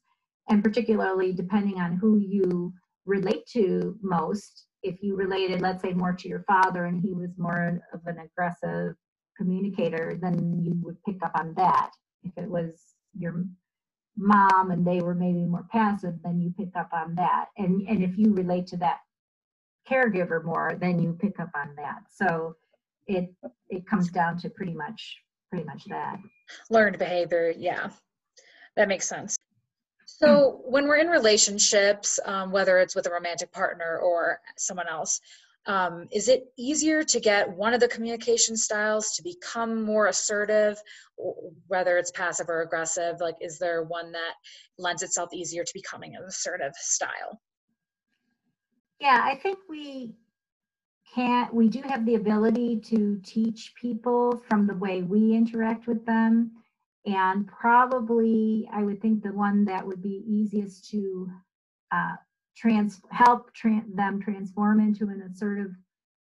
And 0.49 0.63
particularly 0.63 1.33
depending 1.33 1.79
on 1.79 1.97
who 1.97 2.19
you 2.19 2.73
relate 3.05 3.45
to 3.53 3.97
most, 4.01 4.65
if 4.83 5.01
you 5.01 5.15
related, 5.15 5.61
let's 5.61 5.81
say, 5.81 5.93
more 5.93 6.13
to 6.13 6.27
your 6.27 6.43
father 6.43 6.85
and 6.85 7.01
he 7.01 7.13
was 7.13 7.31
more 7.37 7.81
of 7.93 8.01
an 8.05 8.19
aggressive 8.19 8.95
communicator, 9.37 10.17
then 10.21 10.61
you 10.63 10.73
would 10.83 11.03
pick 11.03 11.23
up 11.23 11.31
on 11.35 11.53
that. 11.55 11.91
If 12.23 12.31
it 12.37 12.49
was 12.49 12.79
your 13.17 13.45
mom 14.15 14.71
and 14.71 14.85
they 14.85 15.01
were 15.01 15.15
maybe 15.15 15.43
more 15.43 15.65
passive, 15.71 16.15
then 16.23 16.39
you 16.39 16.53
pick 16.57 16.75
up 16.75 16.89
on 16.93 17.15
that. 17.15 17.47
And 17.57 17.87
and 17.87 18.03
if 18.03 18.17
you 18.17 18.33
relate 18.33 18.67
to 18.67 18.77
that 18.77 18.99
caregiver 19.89 20.43
more, 20.43 20.77
then 20.79 20.99
you 20.99 21.17
pick 21.19 21.39
up 21.39 21.49
on 21.55 21.75
that. 21.77 21.99
So 22.11 22.55
it 23.07 23.33
it 23.69 23.87
comes 23.87 24.09
down 24.09 24.37
to 24.39 24.49
pretty 24.49 24.73
much 24.73 25.17
pretty 25.49 25.65
much 25.65 25.85
that. 25.85 26.17
Learned 26.69 26.97
behavior 26.97 27.53
yeah. 27.57 27.89
That 28.75 28.87
makes 28.87 29.07
sense. 29.07 29.35
So 30.05 30.61
when 30.65 30.87
we're 30.87 30.97
in 30.97 31.07
relationships 31.07 32.19
um, 32.25 32.51
whether 32.51 32.79
it's 32.79 32.95
with 32.95 33.07
a 33.07 33.11
romantic 33.11 33.51
partner 33.51 33.99
or 33.99 34.39
someone 34.57 34.87
else 34.87 35.19
um, 35.65 36.07
is 36.13 36.29
it 36.29 36.45
easier 36.57 37.03
to 37.03 37.19
get 37.19 37.49
one 37.49 37.73
of 37.73 37.81
the 37.81 37.89
communication 37.89 38.55
styles 38.55 39.11
to 39.11 39.23
become 39.23 39.83
more 39.83 40.07
assertive 40.07 40.81
whether 41.67 41.97
it's 41.97 42.11
passive 42.11 42.47
or 42.47 42.61
aggressive? 42.61 43.15
Like 43.19 43.35
is 43.41 43.57
there 43.57 43.83
one 43.83 44.11
that 44.11 44.33
lends 44.77 45.01
itself 45.01 45.33
easier 45.33 45.63
to 45.63 45.71
becoming 45.73 46.15
an 46.15 46.23
assertive 46.27 46.73
style 46.75 47.41
yeah 48.99 49.21
i 49.23 49.35
think 49.35 49.57
we 49.69 50.13
can't. 51.13 51.53
we 51.53 51.69
do 51.69 51.81
have 51.81 52.05
the 52.05 52.15
ability 52.15 52.79
to 52.79 53.19
teach 53.23 53.73
people 53.79 54.41
from 54.47 54.67
the 54.67 54.75
way 54.75 55.01
we 55.01 55.33
interact 55.33 55.87
with 55.87 56.05
them 56.05 56.51
and 57.05 57.47
probably 57.47 58.67
i 58.73 58.83
would 58.83 59.01
think 59.01 59.23
the 59.23 59.31
one 59.31 59.65
that 59.65 59.85
would 59.85 60.01
be 60.01 60.23
easiest 60.27 60.89
to 60.89 61.29
uh, 61.91 62.15
trans 62.55 63.01
help 63.11 63.49
them 63.95 64.21
transform 64.21 64.79
into 64.79 65.05
an 65.05 65.21
assertive 65.21 65.71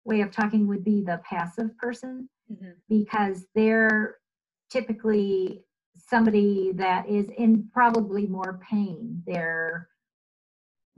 way 0.06 0.22
of 0.22 0.32
talking 0.32 0.68
would 0.68 0.84
be 0.84 1.02
the 1.02 1.20
passive 1.30 1.76
person 1.78 2.30
mm-hmm. 2.52 2.72
because 2.88 3.46
they're 3.56 4.16
typically 4.70 5.64
somebody 5.96 6.72
that 6.74 7.08
is 7.10 7.28
in 7.38 7.68
probably 7.74 8.26
more 8.26 8.60
pain 8.70 9.22
they're 9.28 9.90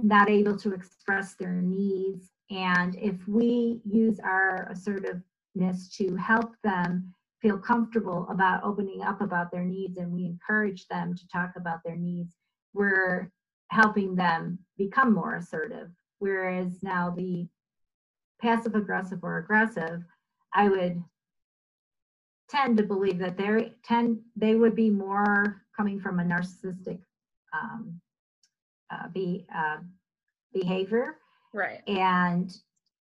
not 0.03 0.29
able 0.29 0.57
to 0.57 0.73
express 0.73 1.35
their 1.35 1.61
needs 1.61 2.31
and 2.51 2.97
if 2.97 3.15
we 3.27 3.79
use 3.85 4.19
our 4.19 4.67
assertiveness 4.69 5.87
to 5.95 6.15
help 6.17 6.53
them 6.63 7.13
feel 7.41 7.57
comfortable 7.57 8.27
about 8.29 8.63
opening 8.63 9.01
up 9.01 9.21
about 9.21 9.51
their 9.51 9.63
needs 9.63 9.97
and 9.97 10.11
we 10.11 10.25
encourage 10.25 10.85
them 10.87 11.15
to 11.15 11.27
talk 11.29 11.53
about 11.55 11.79
their 11.83 11.95
needs, 11.95 12.35
we're 12.73 13.31
helping 13.69 14.15
them 14.15 14.59
become 14.77 15.13
more 15.13 15.35
assertive. 15.35 15.89
Whereas 16.19 16.83
now 16.83 17.09
the 17.09 17.47
passive 18.41 18.75
aggressive 18.75 19.19
or 19.23 19.37
aggressive, 19.37 20.03
I 20.53 20.67
would 20.67 21.01
tend 22.49 22.75
to 22.77 22.83
believe 22.83 23.17
that 23.19 23.37
they 23.37 23.71
tend 23.81 24.19
they 24.35 24.55
would 24.55 24.75
be 24.75 24.89
more 24.89 25.63
coming 25.75 26.01
from 26.01 26.19
a 26.19 26.23
narcissistic 26.23 26.99
um, 27.53 28.01
uh, 28.91 29.07
be, 29.13 29.45
uh, 29.55 29.77
behavior 30.53 31.15
Right. 31.53 31.81
And 31.87 32.55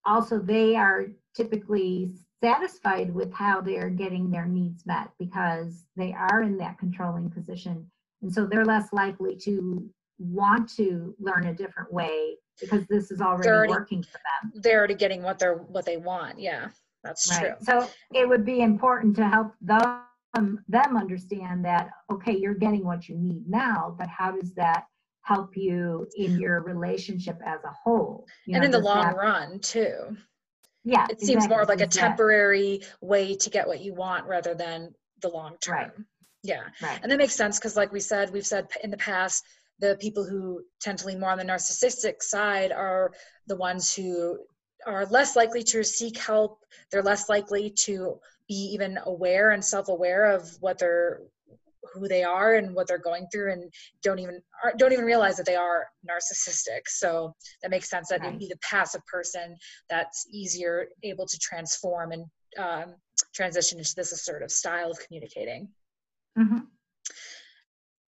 also, 0.04 0.38
they 0.38 0.76
are 0.76 1.06
typically 1.34 2.12
satisfied 2.42 3.12
with 3.12 3.32
how 3.32 3.60
they're 3.60 3.90
getting 3.90 4.30
their 4.30 4.46
needs 4.46 4.86
met 4.86 5.10
because 5.18 5.86
they 5.96 6.12
are 6.12 6.42
in 6.42 6.56
that 6.58 6.78
controlling 6.78 7.30
position. 7.30 7.90
And 8.22 8.32
so 8.32 8.46
they're 8.46 8.64
less 8.64 8.92
likely 8.92 9.36
to 9.36 9.88
want 10.18 10.70
to 10.76 11.14
learn 11.18 11.46
a 11.46 11.54
different 11.54 11.92
way 11.92 12.36
because 12.60 12.86
this 12.86 13.10
is 13.10 13.20
already, 13.20 13.48
already 13.48 13.70
working 13.70 14.02
for 14.02 14.18
them. 14.18 14.52
They're 14.62 14.78
already 14.78 14.94
getting 14.94 15.22
what 15.22 15.38
they're 15.38 15.56
what 15.56 15.84
they 15.84 15.96
want. 15.96 16.38
Yeah, 16.38 16.68
that's 17.02 17.30
right. 17.30 17.40
true. 17.40 17.54
So 17.62 17.90
it 18.14 18.28
would 18.28 18.44
be 18.44 18.60
important 18.60 19.16
to 19.16 19.28
help 19.28 19.52
them 19.60 20.02
them 20.68 20.96
understand 20.96 21.64
that 21.64 21.90
okay, 22.10 22.36
you're 22.36 22.54
getting 22.54 22.84
what 22.84 23.08
you 23.08 23.16
need 23.16 23.48
now, 23.48 23.94
but 23.98 24.08
how 24.08 24.30
does 24.30 24.54
that 24.54 24.86
help 25.26 25.56
you 25.56 26.06
in 26.16 26.38
your 26.38 26.62
relationship 26.62 27.40
as 27.44 27.58
a 27.64 27.72
whole. 27.82 28.24
You 28.46 28.54
and 28.54 28.62
know, 28.62 28.66
in 28.66 28.70
the 28.70 28.78
long 28.78 29.02
that, 29.02 29.16
run 29.16 29.58
too. 29.58 30.16
Yeah. 30.84 31.04
It 31.04 31.14
exactly, 31.14 31.26
seems 31.26 31.48
more 31.48 31.64
like 31.64 31.80
a 31.80 31.86
temporary 31.86 32.82
way 33.00 33.34
to 33.34 33.50
get 33.50 33.66
what 33.66 33.80
you 33.80 33.92
want 33.92 34.26
rather 34.26 34.54
than 34.54 34.94
the 35.22 35.28
long 35.28 35.56
term. 35.60 35.74
Right. 35.74 35.90
Yeah. 36.44 36.62
Right. 36.80 37.00
And 37.02 37.10
that 37.10 37.18
makes 37.18 37.34
sense 37.34 37.58
because 37.58 37.76
like 37.76 37.92
we 37.92 37.98
said, 37.98 38.32
we've 38.32 38.46
said 38.46 38.68
in 38.84 38.90
the 38.90 38.96
past, 38.98 39.42
the 39.80 39.96
people 40.00 40.24
who 40.24 40.62
tend 40.80 40.98
to 41.00 41.06
lean 41.08 41.18
more 41.18 41.30
on 41.30 41.38
the 41.38 41.44
narcissistic 41.44 42.22
side 42.22 42.70
are 42.70 43.10
the 43.48 43.56
ones 43.56 43.92
who 43.92 44.38
are 44.86 45.06
less 45.06 45.34
likely 45.34 45.64
to 45.64 45.82
seek 45.82 46.16
help. 46.18 46.60
They're 46.92 47.02
less 47.02 47.28
likely 47.28 47.70
to 47.80 48.20
be 48.46 48.54
even 48.54 48.96
aware 49.04 49.50
and 49.50 49.64
self-aware 49.64 50.30
of 50.30 50.48
what 50.60 50.78
they're 50.78 51.22
who 51.98 52.08
they 52.08 52.22
are 52.22 52.54
and 52.54 52.74
what 52.74 52.86
they're 52.86 52.98
going 52.98 53.26
through 53.32 53.52
and 53.52 53.72
don't 54.02 54.18
even 54.18 54.40
don't 54.78 54.92
even 54.92 55.04
realize 55.04 55.36
that 55.36 55.46
they 55.46 55.56
are 55.56 55.86
narcissistic. 56.08 56.86
So 56.86 57.34
that 57.62 57.70
makes 57.70 57.90
sense 57.90 58.08
that 58.08 58.24
it'd 58.24 58.38
be 58.38 58.48
the 58.48 58.58
passive 58.58 59.04
person 59.06 59.56
that's 59.88 60.26
easier 60.30 60.86
able 61.02 61.26
to 61.26 61.38
transform 61.38 62.12
and 62.12 62.24
um, 62.58 62.94
transition 63.34 63.78
into 63.78 63.94
this 63.94 64.12
assertive 64.12 64.50
style 64.50 64.90
of 64.90 64.98
communicating. 65.06 65.68
Mm-hmm. 66.38 66.58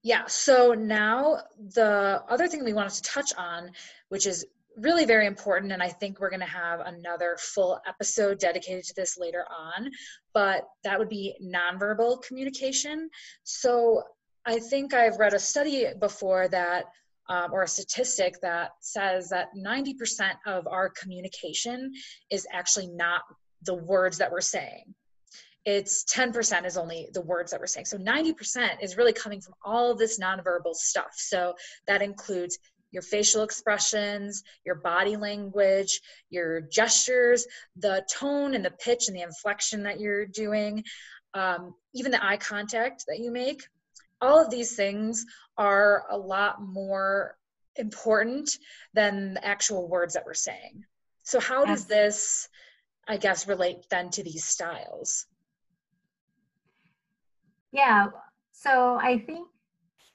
yeah 0.02 0.26
so 0.26 0.74
now 0.74 1.38
the 1.74 2.22
other 2.28 2.46
thing 2.46 2.62
we 2.62 2.74
wanted 2.74 2.92
to 2.92 3.02
touch 3.02 3.32
on 3.38 3.70
which 4.10 4.26
is 4.26 4.44
really 4.78 5.04
very 5.04 5.26
important 5.26 5.72
and 5.72 5.82
i 5.82 5.88
think 5.88 6.20
we're 6.20 6.30
going 6.30 6.40
to 6.40 6.46
have 6.46 6.80
another 6.80 7.36
full 7.38 7.80
episode 7.86 8.38
dedicated 8.38 8.84
to 8.84 8.94
this 8.94 9.18
later 9.18 9.44
on 9.56 9.90
but 10.34 10.64
that 10.84 10.98
would 10.98 11.08
be 11.08 11.34
nonverbal 11.42 12.22
communication 12.22 13.08
so 13.42 14.02
i 14.46 14.58
think 14.58 14.94
i've 14.94 15.18
read 15.18 15.34
a 15.34 15.38
study 15.38 15.86
before 16.00 16.48
that 16.48 16.84
um, 17.30 17.52
or 17.52 17.62
a 17.62 17.68
statistic 17.68 18.40
that 18.40 18.70
says 18.80 19.28
that 19.28 19.48
90% 19.54 20.30
of 20.46 20.66
our 20.66 20.88
communication 20.88 21.92
is 22.30 22.46
actually 22.54 22.86
not 22.86 23.20
the 23.64 23.74
words 23.74 24.16
that 24.16 24.32
we're 24.32 24.40
saying 24.40 24.94
it's 25.68 26.04
10% 26.04 26.64
is 26.64 26.78
only 26.78 27.08
the 27.12 27.20
words 27.20 27.50
that 27.50 27.60
we're 27.60 27.66
saying. 27.66 27.84
So 27.84 27.98
90% 27.98 28.82
is 28.82 28.96
really 28.96 29.12
coming 29.12 29.38
from 29.38 29.52
all 29.62 29.90
of 29.90 29.98
this 29.98 30.18
nonverbal 30.18 30.74
stuff. 30.74 31.12
So 31.14 31.52
that 31.86 32.00
includes 32.00 32.58
your 32.90 33.02
facial 33.02 33.42
expressions, 33.42 34.42
your 34.64 34.76
body 34.76 35.16
language, 35.16 36.00
your 36.30 36.60
gestures, 36.60 37.46
the 37.76 38.04
tone 38.10 38.54
and 38.54 38.64
the 38.64 38.70
pitch 38.70 39.08
and 39.08 39.16
the 39.16 39.22
inflection 39.22 39.82
that 39.82 40.00
you're 40.00 40.26
doing, 40.26 40.82
um, 41.34 41.74
even 41.94 42.12
the 42.12 42.24
eye 42.24 42.36
contact 42.36 43.04
that 43.08 43.18
you 43.18 43.30
make. 43.30 43.62
All 44.20 44.40
of 44.40 44.50
these 44.50 44.74
things 44.74 45.24
are 45.56 46.04
a 46.10 46.16
lot 46.16 46.60
more 46.60 47.36
important 47.76 48.50
than 48.94 49.34
the 49.34 49.44
actual 49.44 49.88
words 49.88 50.14
that 50.14 50.26
we're 50.26 50.34
saying. 50.34 50.84
So, 51.22 51.38
how 51.40 51.64
does 51.64 51.84
this, 51.84 52.48
I 53.06 53.18
guess, 53.18 53.46
relate 53.46 53.84
then 53.90 54.10
to 54.10 54.22
these 54.22 54.44
styles? 54.44 55.26
Yeah, 57.70 58.06
so 58.52 58.98
I 59.00 59.18
think, 59.18 59.46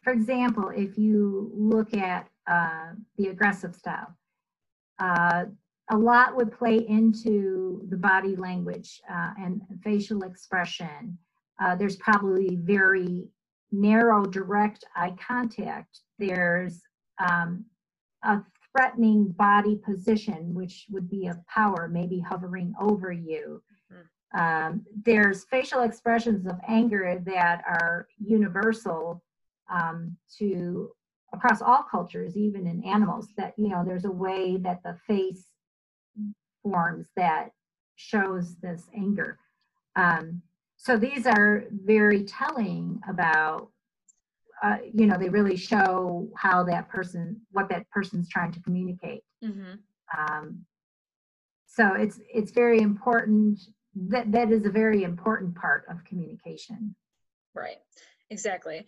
for 0.01 0.11
example, 0.11 0.71
if 0.75 0.97
you 0.97 1.51
look 1.53 1.93
at 1.93 2.27
uh, 2.47 2.91
the 3.17 3.27
aggressive 3.27 3.75
style. 3.75 4.15
Uh, 4.99 5.45
a 5.91 5.97
lot 5.97 6.35
would 6.35 6.51
play 6.51 6.77
into 6.87 7.85
the 7.89 7.97
body 7.97 8.35
language 8.35 9.01
uh, 9.09 9.31
and 9.37 9.61
facial 9.83 10.23
expression. 10.23 11.17
Uh, 11.61 11.75
there's 11.75 11.97
probably 11.97 12.57
very 12.61 13.27
narrow, 13.71 14.25
direct 14.25 14.85
eye 14.95 15.15
contact. 15.19 15.99
There's 16.19 16.81
um, 17.19 17.65
a 18.23 18.41
threatening 18.71 19.27
body 19.31 19.79
position, 19.85 20.53
which 20.53 20.85
would 20.89 21.09
be 21.09 21.27
of 21.27 21.45
power, 21.47 21.89
maybe 21.91 22.19
hovering 22.19 22.73
over 22.79 23.11
you. 23.11 23.61
Mm-hmm. 23.91 24.39
Um, 24.39 24.85
there's 25.05 25.45
facial 25.45 25.81
expressions 25.81 26.45
of 26.47 26.59
anger 26.67 27.21
that 27.25 27.63
are 27.67 28.07
universal 28.23 29.23
um, 29.71 30.15
to 30.39 30.91
across 31.33 31.61
all 31.61 31.83
cultures, 31.89 32.37
even 32.37 32.67
in 32.67 32.83
animals. 32.83 33.27
That 33.37 33.53
you 33.57 33.69
know, 33.69 33.83
there's 33.85 34.05
a 34.05 34.11
way 34.11 34.57
that 34.57 34.81
the 34.83 34.97
face 35.07 35.45
forms 36.63 37.07
that 37.15 37.49
shows 37.95 38.55
this 38.57 38.83
anger. 38.95 39.37
Um, 39.95 40.41
so 40.77 40.97
these 40.97 41.25
are 41.25 41.65
very 41.71 42.23
telling 42.23 42.99
about 43.07 43.69
uh, 44.63 44.77
you 44.93 45.05
know 45.05 45.17
they 45.17 45.29
really 45.29 45.57
show 45.57 46.29
how 46.37 46.63
that 46.63 46.89
person 46.89 47.41
what 47.51 47.69
that 47.69 47.89
person's 47.89 48.29
trying 48.29 48.51
to 48.51 48.61
communicate 48.61 49.23
mm-hmm. 49.43 49.73
um, 50.17 50.65
so 51.65 51.93
it's 51.95 52.19
it's 52.33 52.51
very 52.51 52.79
important 52.79 53.59
that 53.95 54.31
that 54.31 54.51
is 54.51 54.65
a 54.65 54.69
very 54.69 55.03
important 55.03 55.53
part 55.55 55.85
of 55.89 56.03
communication 56.05 56.95
right 57.53 57.77
exactly 58.29 58.85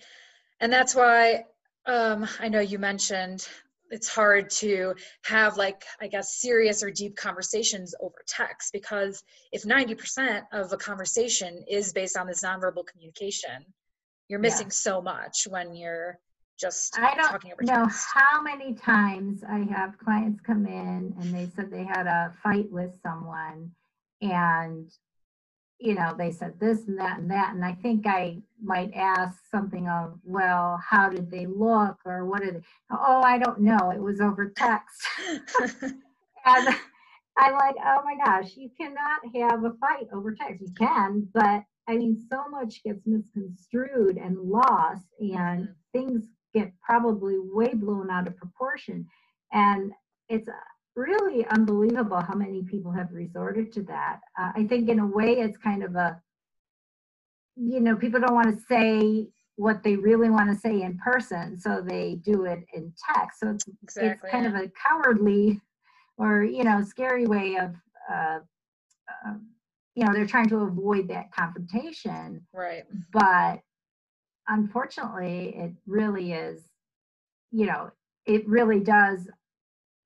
and 0.62 0.72
that's 0.72 0.96
why 0.96 1.44
um, 1.88 2.27
i 2.39 2.48
know 2.48 2.60
you 2.60 2.80
mentioned 2.80 3.48
it's 3.92 4.08
hard 4.08 4.50
to 4.50 4.94
have 5.24 5.58
like 5.58 5.84
i 6.01 6.08
guess 6.08 6.36
serious 6.36 6.84
or 6.84 6.89
deep 6.89 7.15
conversations 7.15 7.94
over 8.01 8.15
text 8.27 8.74
because 8.74 9.24
if 9.51 9.63
90% 9.63 10.42
of 10.51 10.74
a 10.74 10.77
conversation 10.77 11.63
is 11.70 11.94
based 11.94 12.18
on 12.18 12.27
this 12.27 12.44
nonverbal 12.44 12.86
communication 12.86 13.65
you're 14.27 14.39
missing 14.39 14.68
yeah. 14.68 14.72
so 14.72 15.01
much 15.01 15.48
when 15.50 15.75
you're 15.75 16.20
just 16.60 16.98
I 16.98 17.15
don't 17.15 17.44
know 17.62 17.84
text. 17.84 18.08
how 18.13 18.42
many 18.42 18.74
times 18.74 19.44
I 19.44 19.60
have 19.72 19.98
clients 19.98 20.39
come 20.42 20.65
in 20.65 21.13
and 21.20 21.34
they 21.34 21.50
said 21.56 21.70
they 21.70 21.84
had 21.84 22.08
a 22.08 22.34
fight 22.42 22.72
with 22.72 22.98
someone 23.04 23.72
and 24.22 24.89
you 25.86 25.94
know 25.94 26.13
they 26.18 26.32
said 26.32 26.60
this 26.60 26.88
and 26.88 26.98
that 27.00 27.20
and 27.20 27.30
that 27.30 27.54
and 27.54 27.63
I 27.63 27.74
think 27.74 28.08
I 28.08 28.38
might 28.62 28.94
ask 28.96 29.38
something 29.50 29.88
of 29.88 30.20
well 30.24 30.82
how 30.88 31.10
did 31.10 31.30
they 31.30 31.46
look 31.46 31.98
or 32.06 32.25
what 32.25 32.42
did 32.42 32.56
they 32.56 32.62
oh 32.92 33.22
I 33.22 33.38
don't 33.38 33.62
know 33.62 33.92
it 33.92 34.01
was 34.01 34.20
over 34.20 34.50
text 34.50 35.08
and 35.84 36.75
I'm 37.38 37.54
like 37.54 37.75
oh 37.86 38.01
my 38.04 38.15
gosh 38.24 38.51
you 38.56 38.70
cannot 38.80 39.22
have 39.36 39.63
a 39.63 39.74
fight 39.80 40.08
over 40.12 40.34
text 40.34 40.62
you 40.62 40.74
can 40.77 41.27
but 41.34 41.63
I 41.88 41.98
mean, 41.98 42.25
so 42.32 42.50
much 42.50 42.84
gets 42.84 43.06
misconstrued 43.06 44.18
and 44.18 44.38
lost, 44.39 45.06
and 45.20 45.63
mm-hmm. 45.63 45.72
things 45.94 46.25
get 46.54 46.72
probably 46.82 47.36
way 47.38 47.74
blown 47.74 48.10
out 48.10 48.27
of 48.27 48.38
proportion. 48.38 49.06
And 49.51 49.92
it's 50.30 50.50
really 50.96 51.46
unbelievable 51.48 52.22
how 52.22 52.36
many 52.36 52.64
people 52.64 52.92
have 52.92 53.12
resorted 53.12 53.72
to 53.74 53.84
that. 53.84 54.20
Uh, 54.40 54.52
I 54.56 54.66
think, 54.66 54.90
in 54.90 55.00
a 55.00 55.06
way, 55.06 55.40
it's 55.40 55.58
kind 55.58 55.84
of 55.84 55.96
a, 55.96 56.22
you 57.56 57.80
know, 57.80 57.96
people 57.96 58.20
don't 58.20 58.36
want 58.36 58.56
to 58.56 58.66
say 58.66 59.28
what 59.58 59.84
they 59.84 59.96
really 59.96 60.30
want 60.30 60.50
to 60.52 60.60
say 60.60 60.82
in 60.82 60.98
person, 60.98 61.60
so 61.60 61.82
they 61.82 62.16
do 62.24 62.46
it 62.46 62.66
in 62.74 62.94
text. 63.14 63.40
So 63.40 63.52
it's, 63.52 63.66
exactly. 63.84 64.30
it's 64.30 64.32
kind 64.32 64.46
of 64.46 64.56
a 64.56 64.70
cowardly 64.70 65.62
or, 66.18 66.44
you 66.44 66.64
know, 66.64 66.82
scary 66.84 67.25
way 67.25 67.55
of, 67.55 67.75
uh, 68.12 68.40
uh, 69.25 69.34
you 69.96 70.05
know 70.05 70.14
they're 70.14 70.27
trying 70.27 70.50
to 70.50 70.58
avoid 70.58 71.08
that 71.08 71.31
confrontation 71.31 72.46
right 72.53 72.84
but 73.12 73.60
unfortunately 74.48 75.55
it 75.58 75.72
really 75.88 76.34
is 76.34 76.62
you 77.51 77.66
know 77.66 77.90
it 78.25 78.48
really 78.48 78.79
does 78.79 79.27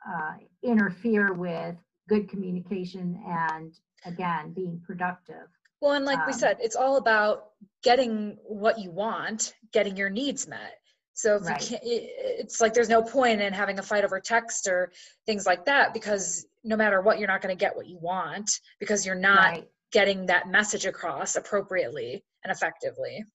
uh, 0.08 0.34
interfere 0.63 1.34
with 1.34 1.76
good 2.08 2.30
communication 2.30 3.22
and 3.28 3.74
again 4.06 4.52
being 4.54 4.82
productive 4.86 5.48
well 5.82 5.93
and 5.93 6.06
like 6.06 6.19
um, 6.19 6.26
we 6.28 6.34
said 6.34 6.58
it's 6.60 6.76
all 6.76 6.98
about 6.98 7.52
getting 7.84 8.38
what 8.43 8.80
you 8.80 8.91
want 8.91 9.54
getting 9.72 9.95
your 9.95 10.10
needs 10.10 10.48
met 10.48 10.76
so 11.13 11.36
if 11.36 11.43
right. 11.43 11.62
you 11.62 11.67
can't, 11.67 11.84
it's 11.84 12.62
like 12.62 12.74
there's 12.74 12.88
no 12.88 13.04
point 13.04 13.41
in 13.41 13.52
having 13.52 13.78
a 13.78 13.84
fight 13.84 14.06
over 14.06 14.22
text 14.22 14.67
or 14.67 14.93
things 15.26 15.45
like 15.45 15.65
that 15.65 15.93
because 15.93 16.45
no 16.63 16.78
matter 16.78 17.02
what, 17.02 17.19
you're 17.19 17.28
not 17.28 17.41
going 17.41 17.54
to 17.54 17.60
get 17.60 17.76
what 17.76 17.88
you 17.88 17.98
want 17.98 18.50
because 18.80 19.06
you're 19.06 19.15
not 19.15 19.52
right 19.52 19.67
getting 19.91 20.28
that 20.28 20.48
message 20.48 20.86
across 20.86 21.36
appropriately 21.36 22.24
and 22.43 22.52
effectively. 22.52 23.26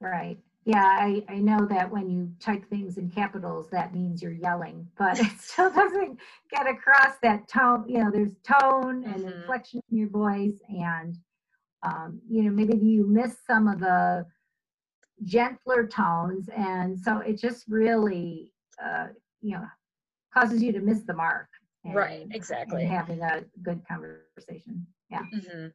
Right. 0.00 0.38
Yeah, 0.66 0.84
I, 0.84 1.24
I 1.28 1.38
know 1.38 1.66
that 1.70 1.90
when 1.90 2.10
you 2.10 2.30
type 2.38 2.68
things 2.68 2.98
in 2.98 3.10
capitals, 3.10 3.68
that 3.70 3.94
means 3.94 4.22
you're 4.22 4.32
yelling, 4.32 4.86
but 4.98 5.18
it 5.18 5.32
still 5.40 5.72
doesn't 5.72 6.18
get 6.50 6.66
across 6.68 7.14
that 7.22 7.48
tone. 7.48 7.84
You 7.88 8.04
know, 8.04 8.10
there's 8.10 8.36
tone 8.42 9.04
and 9.04 9.24
mm-hmm. 9.24 9.40
inflection 9.40 9.80
in 9.90 9.98
your 9.98 10.10
voice, 10.10 10.60
and, 10.68 11.16
um, 11.82 12.20
you 12.28 12.42
know, 12.42 12.50
maybe 12.50 12.76
you 12.76 13.06
miss 13.06 13.36
some 13.46 13.68
of 13.68 13.80
the 13.80 14.26
gentler 15.24 15.86
tones. 15.86 16.48
And 16.54 16.98
so 16.98 17.18
it 17.18 17.38
just 17.38 17.64
really, 17.68 18.52
uh, 18.82 19.08
you 19.40 19.56
know, 19.56 19.64
causes 20.34 20.62
you 20.62 20.72
to 20.72 20.80
miss 20.80 21.02
the 21.02 21.14
mark. 21.14 21.48
And, 21.84 21.94
right, 21.94 22.26
exactly. 22.30 22.84
having 22.84 23.22
a 23.22 23.44
good 23.62 23.80
conversation. 23.88 24.86
Yeah. 25.10 25.22
Mm-hmm. 25.34 25.66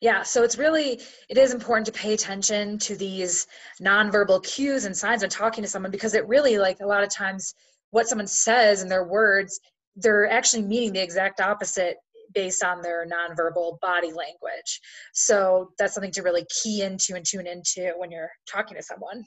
Yeah, 0.00 0.22
so 0.22 0.42
it's 0.42 0.58
really 0.58 1.00
it 1.28 1.38
is 1.38 1.52
important 1.52 1.86
to 1.86 1.92
pay 1.92 2.12
attention 2.12 2.78
to 2.80 2.96
these 2.96 3.46
nonverbal 3.80 4.44
cues 4.44 4.84
and 4.84 4.96
signs 4.96 5.22
when 5.22 5.30
talking 5.30 5.62
to 5.62 5.68
someone 5.68 5.90
because 5.90 6.14
it 6.14 6.26
really 6.28 6.58
like 6.58 6.80
a 6.80 6.86
lot 6.86 7.02
of 7.02 7.10
times 7.10 7.54
what 7.90 8.08
someone 8.08 8.26
says 8.26 8.82
in 8.82 8.88
their 8.88 9.04
words 9.04 9.60
they're 9.96 10.30
actually 10.30 10.62
meaning 10.62 10.92
the 10.92 11.02
exact 11.02 11.40
opposite 11.40 11.96
based 12.34 12.64
on 12.64 12.80
their 12.80 13.06
nonverbal 13.06 13.78
body 13.80 14.12
language. 14.12 14.80
So 15.12 15.72
that's 15.78 15.94
something 15.94 16.12
to 16.12 16.22
really 16.22 16.46
key 16.62 16.82
into 16.82 17.14
and 17.14 17.26
tune 17.26 17.46
into 17.46 17.92
when 17.96 18.10
you're 18.10 18.30
talking 18.50 18.76
to 18.76 18.82
someone. 18.82 19.26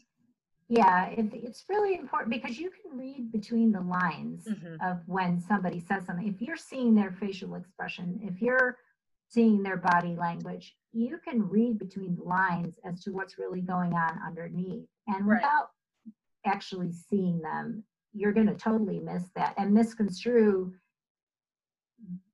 Yeah, 0.68 1.10
it, 1.10 1.28
it's 1.32 1.66
really 1.70 1.94
important 1.96 2.32
because 2.32 2.58
you 2.58 2.72
can 2.72 2.98
read 2.98 3.32
between 3.32 3.72
the 3.72 3.82
lines 3.82 4.48
mm-hmm. 4.48 4.76
of 4.84 5.02
when 5.06 5.40
somebody 5.40 5.80
says 5.80 6.06
something. 6.08 6.28
If 6.28 6.42
you're 6.42 6.58
seeing 6.58 6.96
their 6.96 7.12
facial 7.12 7.54
expression, 7.54 8.20
if 8.24 8.42
you're 8.42 8.78
seeing 9.30 9.64
their 9.64 9.78
body 9.78 10.16
language, 10.16 10.76
you 10.94 11.18
can 11.28 11.48
read 11.50 11.78
between 11.78 12.16
the 12.16 12.24
lines 12.24 12.80
as 12.86 13.04
to 13.04 13.12
what's 13.12 13.38
really 13.38 13.62
going 13.62 13.94
on 13.94 14.20
underneath. 14.26 14.86
And 15.08 15.28
right. 15.28 15.42
without 15.42 15.70
actually 16.46 16.92
seeing 17.10 17.42
them, 17.42 17.84
you're 18.14 18.34
going 18.34 18.48
to 18.48 18.56
totally 18.56 19.00
miss 19.00 19.24
that 19.36 19.54
and 19.58 19.74
misconstrue 19.74 20.74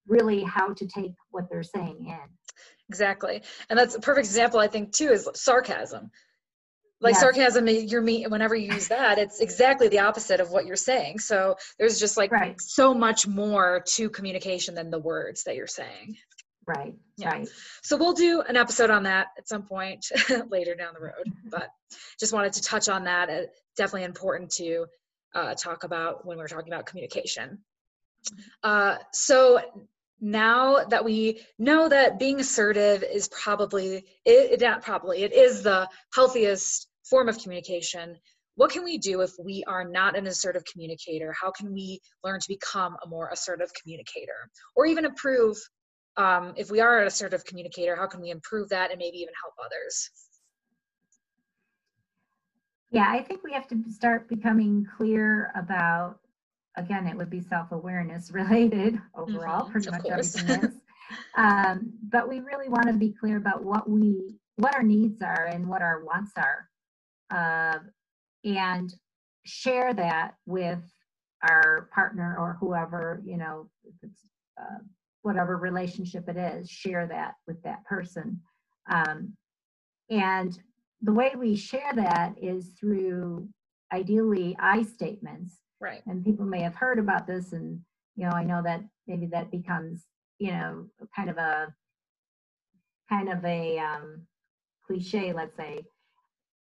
really 0.07 0.43
how 0.43 0.73
to 0.73 0.85
take 0.85 1.13
what 1.31 1.49
they're 1.49 1.63
saying 1.63 2.05
in. 2.07 2.55
Exactly. 2.89 3.41
And 3.69 3.79
that's 3.79 3.95
a 3.95 3.99
perfect 3.99 4.27
example, 4.27 4.59
I 4.59 4.67
think, 4.67 4.91
too, 4.91 5.09
is 5.09 5.27
sarcasm. 5.33 6.11
Like 6.99 7.13
yes. 7.13 7.21
sarcasm, 7.21 7.67
you're 7.67 8.01
me 8.01 8.25
whenever 8.27 8.53
you 8.53 8.71
use 8.73 8.87
that, 8.89 9.17
it's 9.17 9.39
exactly 9.39 9.87
the 9.87 9.99
opposite 9.99 10.39
of 10.39 10.51
what 10.51 10.67
you're 10.67 10.75
saying. 10.75 11.17
So 11.17 11.55
there's 11.79 11.99
just 11.99 12.15
like 12.15 12.31
right. 12.31 12.61
so 12.61 12.93
much 12.93 13.25
more 13.25 13.83
to 13.93 14.09
communication 14.09 14.75
than 14.75 14.91
the 14.91 14.99
words 14.99 15.43
that 15.45 15.55
you're 15.55 15.65
saying. 15.65 16.17
Right. 16.67 16.93
Yeah. 17.17 17.29
Right. 17.29 17.49
So 17.81 17.97
we'll 17.97 18.13
do 18.13 18.41
an 18.41 18.55
episode 18.55 18.89
on 18.89 19.03
that 19.03 19.27
at 19.37 19.47
some 19.47 19.63
point 19.63 20.05
later 20.49 20.75
down 20.75 20.93
the 20.93 21.05
road. 21.05 21.31
But 21.45 21.69
just 22.19 22.33
wanted 22.33 22.53
to 22.53 22.61
touch 22.61 22.87
on 22.87 23.03
that. 23.05 23.29
It's 23.29 23.61
definitely 23.75 24.03
important 24.03 24.51
to 24.51 24.85
uh, 25.33 25.55
talk 25.55 25.83
about 25.83 26.25
when 26.25 26.37
we're 26.37 26.47
talking 26.47 26.71
about 26.71 26.85
communication. 26.85 27.59
Uh, 28.63 28.97
so 29.11 29.59
now 30.21 30.85
that 30.85 31.03
we 31.03 31.41
know 31.57 31.89
that 31.89 32.19
being 32.19 32.39
assertive 32.39 33.03
is 33.03 33.27
probably 33.29 34.05
it, 34.23 34.61
not 34.61 34.83
probably 34.83 35.23
it 35.23 35.33
is 35.33 35.63
the 35.63 35.89
healthiest 36.13 36.87
form 37.03 37.27
of 37.27 37.39
communication 37.39 38.15
what 38.55 38.69
can 38.69 38.83
we 38.83 38.99
do 38.99 39.21
if 39.21 39.31
we 39.43 39.63
are 39.65 39.83
not 39.83 40.15
an 40.15 40.27
assertive 40.27 40.63
communicator 40.71 41.33
how 41.33 41.49
can 41.49 41.73
we 41.73 41.99
learn 42.23 42.39
to 42.39 42.47
become 42.47 42.95
a 43.03 43.07
more 43.07 43.29
assertive 43.33 43.71
communicator 43.73 44.47
or 44.75 44.85
even 44.85 45.05
improve 45.05 45.57
um, 46.17 46.53
if 46.57 46.69
we 46.69 46.79
are 46.81 46.99
an 46.99 47.07
assertive 47.07 47.45
communicator, 47.45 47.95
how 47.95 48.07
can 48.07 48.21
we 48.21 48.29
improve 48.29 48.69
that 48.69 48.91
and 48.91 48.99
maybe 48.99 49.17
even 49.17 49.33
help 49.41 49.53
others? 49.63 50.09
Yeah, 52.91 53.07
I 53.09 53.21
think 53.21 53.43
we 53.43 53.53
have 53.53 53.67
to 53.69 53.77
start 53.89 54.27
becoming 54.27 54.85
clear 54.97 55.51
about, 55.55 56.19
again, 56.75 57.07
it 57.07 57.15
would 57.15 57.29
be 57.29 57.39
self 57.39 57.71
awareness 57.71 58.31
related 58.31 58.99
overall, 59.15 59.63
mm-hmm, 59.63 59.71
pretty 59.71 59.91
much 59.91 60.03
course. 60.03 60.35
everything 60.35 60.63
is. 60.69 60.75
Um, 61.35 61.93
but 62.09 62.27
we 62.27 62.39
really 62.39 62.67
want 62.67 62.87
to 62.87 62.93
be 62.93 63.13
clear 63.17 63.37
about 63.37 63.63
what 63.63 63.89
we, 63.89 64.35
what 64.57 64.75
our 64.75 64.83
needs 64.83 65.21
are 65.21 65.45
and 65.45 65.67
what 65.67 65.81
our 65.81 66.03
wants 66.03 66.31
are. 66.37 66.69
Uh, 67.29 67.79
and 68.43 68.93
share 69.45 69.93
that 69.93 70.35
with 70.45 70.79
our 71.43 71.89
partner 71.93 72.35
or 72.37 72.57
whoever, 72.59 73.21
you 73.25 73.37
know, 73.37 73.69
if 73.85 73.95
it's 74.03 74.21
uh, 74.59 74.79
whatever 75.21 75.57
relationship 75.57 76.27
it 76.27 76.37
is, 76.37 76.69
share 76.69 77.07
that 77.07 77.35
with 77.47 77.61
that 77.63 77.85
person. 77.85 78.39
Um, 78.89 79.33
and 80.09 80.57
the 81.01 81.13
way 81.13 81.33
we 81.37 81.55
share 81.55 81.91
that 81.95 82.35
is 82.41 82.71
through 82.79 83.47
ideally 83.91 84.55
I 84.59 84.83
statements. 84.83 85.57
Right. 85.79 86.01
And 86.05 86.23
people 86.23 86.45
may 86.45 86.61
have 86.61 86.75
heard 86.75 86.99
about 86.99 87.25
this, 87.25 87.53
and 87.53 87.79
you 88.15 88.25
know, 88.25 88.31
I 88.31 88.43
know 88.43 88.61
that 88.63 88.81
maybe 89.07 89.25
that 89.27 89.49
becomes, 89.49 90.05
you 90.37 90.51
know, 90.51 90.85
kind 91.15 91.29
of 91.29 91.37
a 91.37 91.73
kind 93.09 93.29
of 93.29 93.43
a 93.43 93.79
um, 93.79 94.21
cliche, 94.85 95.33
let's 95.33 95.57
say, 95.57 95.81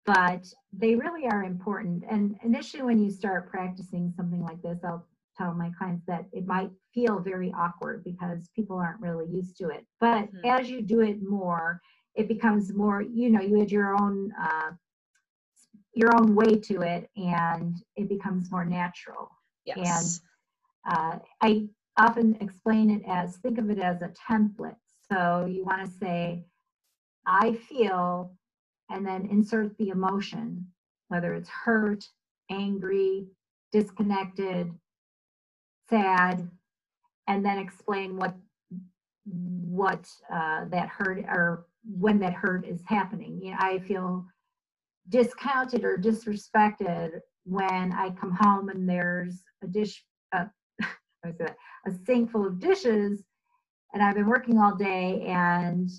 but 0.06 0.46
they 0.72 0.96
really 0.96 1.28
are 1.28 1.44
important. 1.44 2.04
And 2.10 2.38
initially, 2.44 2.84
when 2.84 3.04
you 3.04 3.10
start 3.10 3.50
practicing 3.50 4.14
something 4.16 4.42
like 4.42 4.62
this, 4.62 4.80
I'll 4.84 5.06
tell 5.40 5.54
my 5.54 5.72
clients 5.78 6.06
that 6.08 6.26
it 6.32 6.46
might 6.46 6.70
feel 6.94 7.20
very 7.20 7.54
awkward 7.58 8.04
because 8.04 8.50
people 8.56 8.78
aren't 8.78 9.02
really 9.02 9.26
used 9.28 9.58
to 9.58 9.70
it. 9.70 9.86
But 10.00 10.26
mm-hmm. 10.34 10.46
as 10.46 10.70
you 10.70 10.82
do 10.82 11.00
it 11.02 11.18
more, 11.24 11.82
it 12.16 12.28
becomes 12.28 12.74
more, 12.74 13.02
you 13.02 13.30
know, 13.30 13.42
you 13.42 13.62
add 13.62 13.72
your 13.72 13.96
own 14.00 14.34
uh, 14.40 14.72
your 15.94 16.16
own 16.16 16.36
way 16.36 16.56
to 16.56 16.82
it, 16.82 17.10
and 17.18 17.76
it 17.96 18.08
becomes 18.08 18.52
more 18.52 18.66
natural. 18.66 19.30
Yes. 19.66 20.22
And 20.86 20.96
uh, 20.96 21.20
I 21.42 21.68
often 21.98 22.38
explain 22.42 22.90
it 22.90 23.02
as 23.08 23.38
think 23.38 23.58
of 23.58 23.70
it 23.70 23.80
as 23.80 24.02
a 24.02 24.12
template. 24.30 24.76
So 25.12 25.46
you 25.50 25.66
want 25.66 25.84
to 25.84 25.92
say, 26.00 26.46
I 27.26 27.54
feel, 27.54 28.36
and 28.90 29.06
then 29.06 29.28
insert 29.32 29.78
the 29.78 29.90
emotion, 29.90 30.68
whether 31.08 31.34
it's 31.34 31.50
hurt, 31.50 32.06
angry, 32.50 33.28
disconnected, 33.72 34.72
sad, 35.90 36.50
and 37.28 37.46
then 37.46 37.58
explain 37.58 38.18
what 38.18 38.36
what 39.26 40.08
uh, 40.34 40.66
that 40.70 40.90
hurt 40.90 41.20
or 41.28 41.66
when 41.84 42.20
that 42.20 42.34
hurt 42.34 42.66
is 42.66 42.82
happening. 42.86 43.40
You 43.42 43.52
know, 43.52 43.58
I 43.60 43.80
feel 43.80 44.26
discounted 45.10 45.84
or 45.84 45.98
disrespected 45.98 47.20
when 47.46 47.92
I 47.94 48.12
come 48.12 48.32
home 48.32 48.70
and 48.70 48.88
there's 48.88 49.44
a 49.64 49.68
dish, 49.68 50.04
uh, 50.32 50.46
a 51.26 51.92
sink 52.06 52.32
full 52.32 52.46
of 52.46 52.60
dishes, 52.60 53.24
and 53.94 54.04
I've 54.04 54.16
been 54.16 54.28
working 54.28 54.60
all 54.60 54.76
day, 54.76 55.24
and 55.28 55.90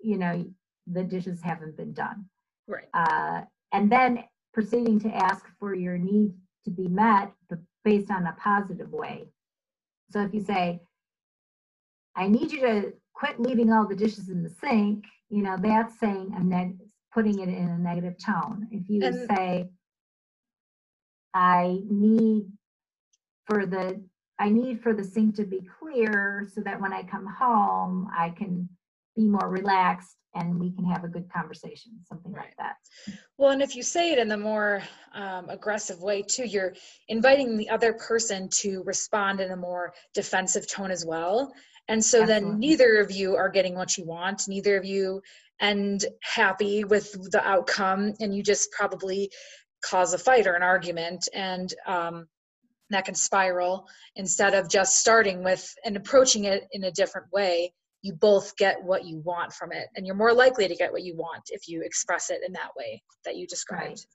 you 0.00 0.18
know 0.18 0.44
the 0.86 1.04
dishes 1.04 1.40
haven't 1.42 1.76
been 1.76 1.92
done. 1.92 2.26
Right. 2.66 2.88
Uh, 2.94 3.42
and 3.72 3.90
then 3.90 4.24
proceeding 4.52 4.98
to 5.00 5.08
ask 5.08 5.44
for 5.58 5.74
your 5.74 5.98
need 5.98 6.32
to 6.64 6.70
be 6.70 6.88
met, 6.88 7.32
but 7.48 7.58
based 7.84 8.10
on 8.10 8.26
a 8.26 8.36
positive 8.42 8.92
way. 8.92 9.28
So 10.10 10.20
if 10.20 10.34
you 10.34 10.40
say, 10.40 10.80
I 12.16 12.28
need 12.28 12.52
you 12.52 12.60
to 12.60 12.92
quit 13.14 13.40
leaving 13.40 13.72
all 13.72 13.86
the 13.86 13.94
dishes 13.94 14.28
in 14.28 14.42
the 14.42 14.50
sink, 14.50 15.04
you 15.28 15.42
know, 15.42 15.56
that's 15.60 15.98
saying 15.98 16.34
a 16.36 16.42
neg- 16.42 16.78
putting 17.12 17.38
it 17.38 17.48
in 17.48 17.68
a 17.68 17.78
negative 17.78 18.14
tone. 18.24 18.68
If 18.70 18.88
you 18.88 19.02
and, 19.04 19.28
say, 19.28 19.70
I 21.34 21.80
need 21.88 22.46
for 23.46 23.66
the 23.66 24.02
I 24.38 24.48
need 24.48 24.82
for 24.82 24.94
the 24.94 25.04
sink 25.04 25.36
to 25.36 25.44
be 25.44 25.60
clear 25.78 26.48
so 26.52 26.62
that 26.62 26.80
when 26.80 26.92
I 26.92 27.02
come 27.02 27.26
home 27.26 28.08
I 28.16 28.30
can 28.30 28.68
be 29.16 29.26
more 29.26 29.48
relaxed 29.48 30.16
and 30.34 30.60
we 30.60 30.70
can 30.70 30.84
have 30.84 31.04
a 31.04 31.08
good 31.08 31.28
conversation, 31.32 31.92
something 32.08 32.32
right. 32.32 32.46
like 32.46 32.56
that. 32.58 32.76
Well, 33.36 33.50
and 33.50 33.62
if 33.62 33.74
you 33.74 33.82
say 33.82 34.12
it 34.12 34.18
in 34.18 34.28
the 34.28 34.36
more 34.36 34.82
um, 35.14 35.48
aggressive 35.48 36.00
way 36.00 36.22
too, 36.22 36.44
you're 36.44 36.74
inviting 37.08 37.56
the 37.56 37.68
other 37.68 37.94
person 37.94 38.48
to 38.60 38.82
respond 38.84 39.40
in 39.40 39.50
a 39.50 39.56
more 39.56 39.92
defensive 40.14 40.68
tone 40.68 40.90
as 40.90 41.04
well. 41.04 41.52
And 41.88 42.04
so 42.04 42.22
Absolutely. 42.22 42.50
then 42.50 42.60
neither 42.60 43.00
of 43.00 43.10
you 43.10 43.34
are 43.34 43.48
getting 43.48 43.74
what 43.74 43.96
you 43.96 44.04
want, 44.04 44.46
neither 44.46 44.76
of 44.76 44.84
you 44.84 45.20
end 45.60 46.04
happy 46.22 46.84
with 46.84 47.12
the 47.32 47.46
outcome, 47.46 48.14
and 48.20 48.34
you 48.34 48.42
just 48.42 48.70
probably 48.70 49.30
cause 49.82 50.14
a 50.14 50.18
fight 50.18 50.46
or 50.46 50.54
an 50.54 50.62
argument. 50.62 51.28
And 51.34 51.74
um, 51.86 52.28
that 52.90 53.04
can 53.04 53.14
spiral 53.14 53.86
instead 54.16 54.54
of 54.54 54.68
just 54.68 54.98
starting 54.98 55.42
with 55.42 55.72
and 55.84 55.96
approaching 55.96 56.44
it 56.44 56.68
in 56.72 56.84
a 56.84 56.90
different 56.90 57.32
way 57.32 57.72
you 58.02 58.14
both 58.14 58.56
get 58.56 58.82
what 58.82 59.04
you 59.04 59.18
want 59.18 59.52
from 59.52 59.72
it 59.72 59.88
and 59.94 60.06
you're 60.06 60.16
more 60.16 60.32
likely 60.32 60.66
to 60.66 60.74
get 60.74 60.92
what 60.92 61.02
you 61.02 61.16
want 61.16 61.42
if 61.48 61.68
you 61.68 61.82
express 61.82 62.30
it 62.30 62.40
in 62.46 62.52
that 62.52 62.70
way 62.76 63.02
that 63.24 63.36
you 63.36 63.46
described 63.46 64.06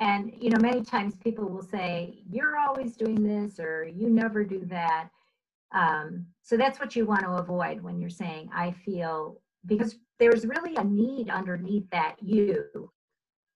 right. 0.00 0.08
and 0.08 0.32
you 0.38 0.50
know 0.50 0.58
many 0.60 0.82
times 0.82 1.14
people 1.22 1.48
will 1.48 1.62
say 1.62 2.22
you're 2.30 2.56
always 2.56 2.96
doing 2.96 3.22
this 3.22 3.58
or 3.58 3.84
you 3.84 4.08
never 4.08 4.44
do 4.44 4.64
that 4.66 5.08
um, 5.72 6.26
so 6.42 6.56
that's 6.56 6.80
what 6.80 6.96
you 6.96 7.06
want 7.06 7.22
to 7.22 7.30
avoid 7.30 7.80
when 7.80 8.00
you're 8.00 8.10
saying 8.10 8.48
i 8.54 8.70
feel 8.84 9.40
because 9.66 9.96
there's 10.18 10.46
really 10.46 10.74
a 10.76 10.84
need 10.84 11.30
underneath 11.30 11.88
that 11.90 12.16
you 12.20 12.90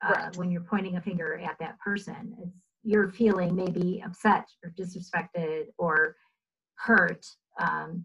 uh, 0.05 0.13
right. 0.13 0.37
when 0.37 0.51
you're 0.51 0.61
pointing 0.61 0.97
a 0.97 1.01
finger 1.01 1.39
at 1.39 1.57
that 1.59 1.79
person 1.81 2.35
it's 2.41 2.57
you're 2.85 3.09
feeling 3.09 3.55
maybe 3.57 4.03
upset 4.05 4.47
or 4.63 4.71
disrespected 4.79 5.65
or 5.79 6.15
hurt 6.77 7.25
um, 7.61 8.05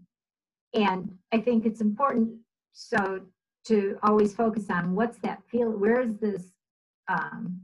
and 0.73 1.11
I 1.31 1.39
think 1.39 1.65
it's 1.65 1.81
important 1.81 2.31
so 2.73 3.21
to 3.65 3.97
always 4.03 4.33
focus 4.33 4.65
on 4.69 4.95
what's 4.95 5.17
that 5.19 5.41
feel, 5.51 5.69
where 5.69 6.01
is 6.01 6.17
this, 6.17 6.43
um, 7.07 7.59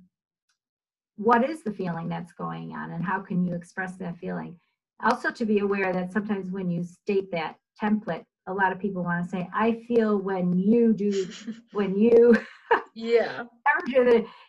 what 1.17 1.49
is 1.49 1.63
the 1.63 1.71
feeling 1.71 2.09
that's 2.09 2.33
going 2.33 2.73
on 2.73 2.91
and 2.91 3.03
how 3.03 3.19
can 3.19 3.45
you 3.45 3.55
express 3.55 3.95
that 3.97 4.17
feeling? 4.17 4.59
Also 5.03 5.31
to 5.31 5.45
be 5.45 5.59
aware 5.59 5.93
that 5.93 6.11
sometimes 6.11 6.51
when 6.51 6.69
you 6.69 6.83
state 6.83 7.31
that 7.31 7.55
template, 7.81 8.25
a 8.47 8.53
lot 8.53 8.71
of 8.71 8.79
people 8.79 9.03
want 9.03 9.23
to 9.23 9.29
say, 9.29 9.49
I 9.53 9.83
feel 9.87 10.17
when 10.17 10.57
you 10.57 10.93
do, 10.93 11.27
when 11.71 11.97
you, 11.97 12.37
yeah, 12.93 13.43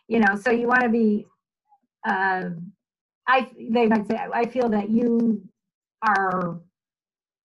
you 0.07 0.19
know, 0.19 0.35
so 0.35 0.51
you 0.51 0.67
want 0.67 0.83
to 0.83 0.89
be, 0.89 1.25
uh, 2.05 2.49
I, 3.27 3.49
they 3.57 3.87
might 3.87 4.07
say, 4.07 4.19
I 4.33 4.45
feel 4.45 4.69
that 4.69 4.89
you 4.89 5.41
are 6.05 6.59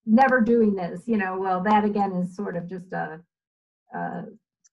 never 0.05 0.41
doing 0.41 0.75
this 0.75 1.01
you 1.07 1.17
know 1.17 1.39
well 1.39 1.63
that 1.63 1.85
again 1.85 2.13
is 2.13 2.35
sort 2.35 2.57
of 2.57 2.69
just 2.69 2.93
a, 2.93 3.21
a 3.95 4.25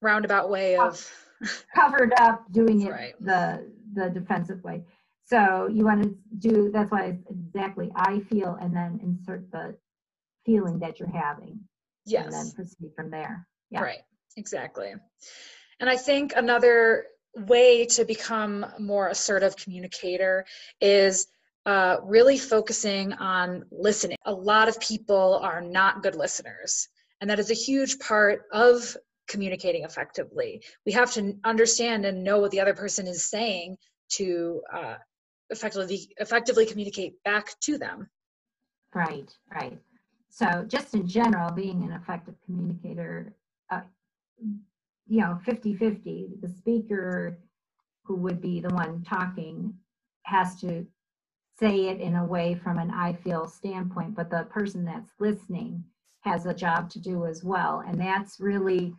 roundabout 0.02 0.50
way 0.50 0.76
of 0.78 1.12
covered 1.76 2.14
up 2.20 2.52
doing 2.52 2.82
it 2.82 2.92
right. 2.92 3.14
the 3.20 3.66
the 3.94 4.10
defensive 4.10 4.64
way. 4.64 4.84
So 5.26 5.68
you 5.72 5.86
want 5.86 6.04
to 6.04 6.16
do 6.38 6.72
that's 6.72 6.92
why 6.92 7.18
exactly 7.30 7.92
i 7.96 8.20
feel 8.22 8.58
and 8.60 8.76
then 8.76 9.00
insert 9.04 9.52
the 9.52 9.76
feeling 10.46 10.80
that 10.80 11.00
you're 11.00 11.10
having. 11.10 11.60
Yes 12.06 12.26
and 12.26 12.34
then 12.34 12.52
proceed 12.52 12.92
from 12.96 13.12
there. 13.12 13.48
Yeah. 13.70 13.82
Right. 13.82 14.00
Exactly. 14.38 14.94
And 15.80 15.90
i 15.90 15.98
think 15.98 16.34
another 16.36 17.06
way 17.36 17.86
to 17.86 18.06
become 18.06 18.66
more 18.80 19.08
assertive 19.08 19.56
communicator 19.56 20.46
is 20.82 21.28
uh, 21.66 21.98
really 22.04 22.38
focusing 22.38 23.14
on 23.14 23.64
listening. 23.72 24.18
A 24.26 24.34
lot 24.34 24.68
of 24.68 24.80
people 24.80 25.40
are 25.44 25.62
not 25.62 26.04
good 26.04 26.16
listeners, 26.16 26.88
and 27.22 27.30
that 27.30 27.40
is 27.40 27.52
a 27.52 27.56
huge 27.56 28.00
part 28.00 28.44
of 28.52 28.96
communicating 29.28 29.84
effectively. 29.84 30.62
We 30.86 30.92
have 30.94 31.12
to 31.14 31.36
understand 31.44 32.06
and 32.06 32.24
know 32.24 32.40
what 32.40 32.52
the 32.52 32.60
other 32.60 32.74
person 32.74 33.08
is 33.08 33.26
saying 33.26 33.78
to 34.14 34.62
uh, 34.74 34.96
effectively 35.50 36.12
effectively 36.18 36.66
communicate 36.66 37.22
back 37.24 37.60
to 37.62 37.78
them. 37.78 38.10
Right, 38.94 39.32
right. 39.54 39.78
So, 40.30 40.66
just 40.68 40.94
in 40.94 41.08
general, 41.08 41.52
being 41.52 41.84
an 41.84 41.92
effective 41.92 42.36
communicator, 42.46 43.34
uh, 43.70 43.82
you 45.08 45.22
know, 45.22 45.40
50 45.44 45.76
50, 45.76 46.30
the 46.42 46.48
speaker 46.48 47.38
who 48.04 48.16
would 48.16 48.42
be 48.42 48.60
the 48.60 48.70
one 48.70 49.04
talking 49.04 49.74
has 50.24 50.60
to 50.62 50.86
say 51.60 51.88
it 51.88 52.00
in 52.00 52.16
a 52.16 52.26
way 52.26 52.56
from 52.56 52.80
an 52.80 52.92
I 52.92 53.14
feel 53.14 53.48
standpoint, 53.48 54.16
but 54.16 54.30
the 54.30 54.48
person 54.50 54.86
that's 54.86 55.12
listening 55.20 55.84
has 56.22 56.46
a 56.46 56.54
job 56.54 56.90
to 56.92 57.00
do 57.00 57.26
as 57.26 57.44
well. 57.44 57.84
And 57.86 58.00
that's 58.00 58.40
really 58.40 58.94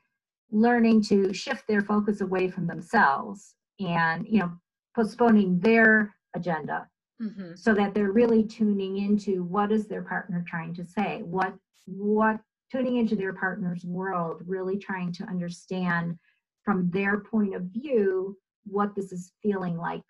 learning 0.50 1.02
to 1.02 1.32
shift 1.32 1.66
their 1.66 1.80
focus 1.80 2.20
away 2.20 2.48
from 2.48 2.66
themselves 2.66 3.54
and, 3.78 4.26
you 4.28 4.40
know, 4.40 4.52
postponing 4.94 5.58
their 5.60 6.14
agenda 6.34 6.88
mm-hmm. 7.22 7.54
so 7.54 7.74
that 7.74 7.94
they're 7.94 8.12
really 8.12 8.44
tuning 8.44 8.98
into 8.98 9.44
what 9.44 9.72
is 9.72 9.86
their 9.86 10.02
partner 10.02 10.44
trying 10.46 10.74
to 10.74 10.84
say, 10.84 11.22
what, 11.22 11.54
what, 11.86 12.40
tuning 12.70 12.96
into 12.96 13.16
their 13.16 13.32
partner's 13.32 13.84
world, 13.84 14.42
really 14.46 14.78
trying 14.78 15.12
to 15.12 15.24
understand 15.24 16.16
from 16.64 16.90
their 16.90 17.20
point 17.20 17.54
of 17.54 17.62
view 17.62 18.36
what 18.64 18.94
this 18.94 19.12
is 19.12 19.32
feeling 19.42 19.76
like 19.76 20.02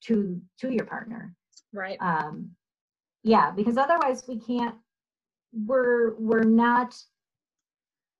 to 0.00 0.40
to 0.60 0.72
your 0.72 0.86
partner 0.86 1.34
Right. 1.72 1.98
Um, 2.00 2.50
yeah, 3.22 3.50
because 3.50 3.76
otherwise 3.76 4.24
we 4.26 4.38
can't. 4.40 4.74
We're 5.52 6.14
we're 6.16 6.44
not 6.44 6.94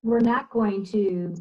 we're 0.03 0.19
not 0.19 0.49
going 0.49 0.85
to 0.85 1.35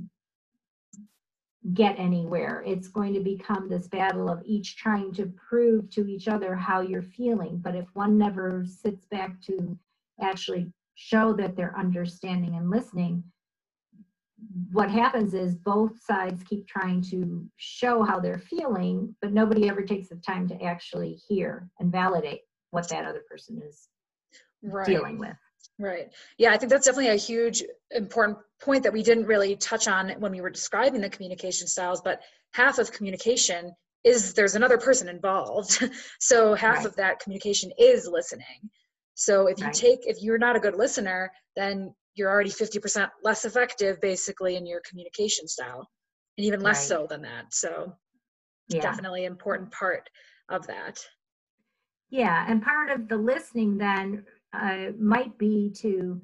get 1.75 1.99
anywhere. 1.99 2.63
It's 2.67 2.89
going 2.89 3.15
to 3.15 3.21
become 3.21 3.69
this 3.69 3.89
battle 3.89 4.29
of 4.29 4.43
each 4.45 4.77
trying 4.77 5.13
to 5.15 5.27
prove 5.49 5.91
to 5.91 6.07
each 6.09 6.29
other 6.29 6.55
how 6.55 6.81
you're 6.81 7.03
feeling. 7.03 7.59
But 7.59 7.75
if 7.75 7.87
one 7.95 8.17
never 8.17 8.65
sits 8.65 9.05
back 9.07 9.41
to 9.43 9.79
actually 10.21 10.73
show 10.95 11.33
that 11.35 11.57
they're 11.57 11.79
understanding 11.79 12.55
and 12.55 12.71
listening, 12.71 13.23
what 14.73 14.91
happens 14.91 15.35
is 15.35 15.57
both 15.57 16.01
sides 16.03 16.43
keep 16.45 16.67
trying 16.67 17.03
to 17.03 17.47
show 17.57 18.03
how 18.03 18.21
they're 18.21 18.39
feeling, 18.39 19.15
but 19.21 19.33
nobody 19.33 19.69
ever 19.69 19.83
takes 19.83 20.09
the 20.09 20.17
time 20.17 20.49
to 20.49 20.63
actually 20.63 21.19
hear 21.29 21.69
and 21.81 21.91
validate 21.91 22.43
what 22.71 22.89
that 22.89 23.05
other 23.05 23.23
person 23.29 23.61
is 23.67 23.89
right. 24.63 24.87
dealing 24.87 25.19
with. 25.19 25.37
Right. 25.79 26.13
Yeah, 26.39 26.53
I 26.53 26.57
think 26.57 26.71
that's 26.71 26.87
definitely 26.87 27.11
a 27.11 27.17
huge 27.17 27.63
important 27.93 28.39
point 28.61 28.83
that 28.83 28.93
we 28.93 29.03
didn't 29.03 29.27
really 29.27 29.57
touch 29.57 29.87
on 29.87 30.11
when 30.19 30.33
we 30.33 30.41
were 30.41 30.51
describing 30.51 31.01
the 31.01 31.09
communication 31.09 31.67
styles, 31.67 32.01
but 32.01 32.21
half 32.53 32.79
of 32.79 32.93
communication 32.93 33.73
is 34.05 34.35
there's 34.35 34.55
another 34.55 34.79
person 34.79 35.09
involved. 35.09 35.83
so 36.21 36.55
half 36.55 36.79
right. 36.79 36.87
of 36.87 36.97
that 36.97 37.21
communication 37.21 37.71
is 37.79 38.09
listening. 38.11 38.71
So 39.15 39.47
if 39.47 39.59
you 39.59 39.67
right. 39.67 39.75
take 39.75 40.01
if 40.03 40.23
you're 40.23 40.39
not 40.39 40.57
a 40.57 40.61
good 40.61 40.77
listener, 40.77 41.31
then 41.57 41.95
you're 42.19 42.31
already 42.31 42.51
50% 42.51 43.09
less 43.23 43.45
effective 43.45 44.01
basically 44.01 44.57
in 44.57 44.67
your 44.67 44.81
communication 44.89 45.47
style 45.47 45.89
and 46.37 46.47
even 46.47 46.61
less 46.61 46.91
right. 46.91 46.99
so 46.99 47.07
than 47.09 47.23
that. 47.23 47.47
So 47.53 47.95
yeah. 48.69 48.83
definitely 48.83 49.25
important 49.25 49.71
part 49.71 50.11
of 50.49 50.67
that. 50.67 51.01
Yeah, 52.11 52.45
and 52.49 52.63
part 52.63 52.91
of 52.91 53.09
the 53.09 53.17
listening 53.17 53.79
then 53.79 54.25
uh, 54.53 54.93
might 54.99 55.37
be 55.39 55.71
to 55.79 56.21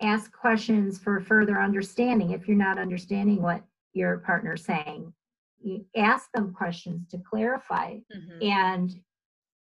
ask 0.00 0.32
questions 0.32 0.98
for 0.98 1.20
further 1.20 1.60
understanding 1.60 2.30
if 2.30 2.48
you're 2.48 2.56
not 2.56 2.78
understanding 2.78 3.42
what 3.42 3.62
your 3.92 4.18
partner's 4.18 4.64
saying. 4.64 5.12
You 5.60 5.84
ask 5.96 6.28
them 6.34 6.52
questions 6.52 7.06
to 7.10 7.18
clarify 7.18 7.98
mm-hmm. 8.14 8.42
and 8.42 8.94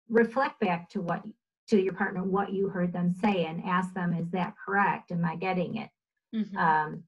reflect 0.07 0.59
back 0.59 0.89
to 0.91 1.01
what 1.01 1.23
to 1.69 1.81
your 1.81 1.93
partner 1.93 2.23
what 2.23 2.51
you 2.51 2.67
heard 2.67 2.91
them 2.91 3.13
say 3.13 3.45
and 3.45 3.63
ask 3.65 3.93
them 3.93 4.13
is 4.13 4.29
that 4.31 4.53
correct? 4.63 5.11
Am 5.11 5.23
i 5.25 5.35
getting 5.35 5.77
it? 5.77 5.89
Mm-hmm. 6.35 6.57
um, 6.57 7.03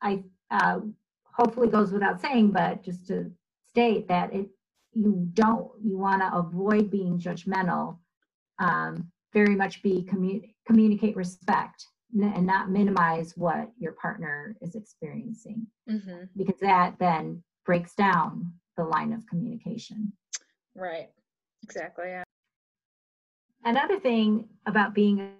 i 0.00 0.22
uh, 0.50 0.80
hopefully 1.24 1.68
goes 1.68 1.92
without 1.92 2.20
saying 2.20 2.50
but 2.50 2.82
just 2.82 3.06
to 3.08 3.30
state 3.68 4.08
that 4.08 4.32
it 4.32 4.48
you 4.94 5.28
don't 5.34 5.70
you 5.82 5.98
want 5.98 6.22
to 6.22 6.34
avoid 6.34 6.90
being 6.90 7.18
judgmental 7.18 7.98
um, 8.58 9.10
very 9.32 9.54
much 9.54 9.82
be 9.82 10.08
commu- 10.10 10.50
communicate 10.66 11.14
respect 11.16 11.84
and 12.18 12.46
not 12.46 12.70
minimize 12.70 13.36
what 13.36 13.70
your 13.78 13.92
partner 13.92 14.56
is 14.62 14.74
experiencing. 14.74 15.66
Mm-hmm. 15.88 16.24
because 16.36 16.58
that 16.60 16.94
then 16.98 17.42
breaks 17.66 17.94
down 17.94 18.52
the 18.76 18.84
line 18.84 19.12
of 19.12 19.26
communication. 19.26 20.12
Right. 20.74 21.10
Exactly 21.62 22.06
yeah 22.08 22.22
another 23.64 23.98
thing 23.98 24.48
about 24.66 24.94
being 24.94 25.32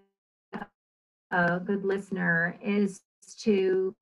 a 1.31 1.61
good 1.61 1.85
listener 1.85 2.59
is 2.63 3.01
to 3.39 3.95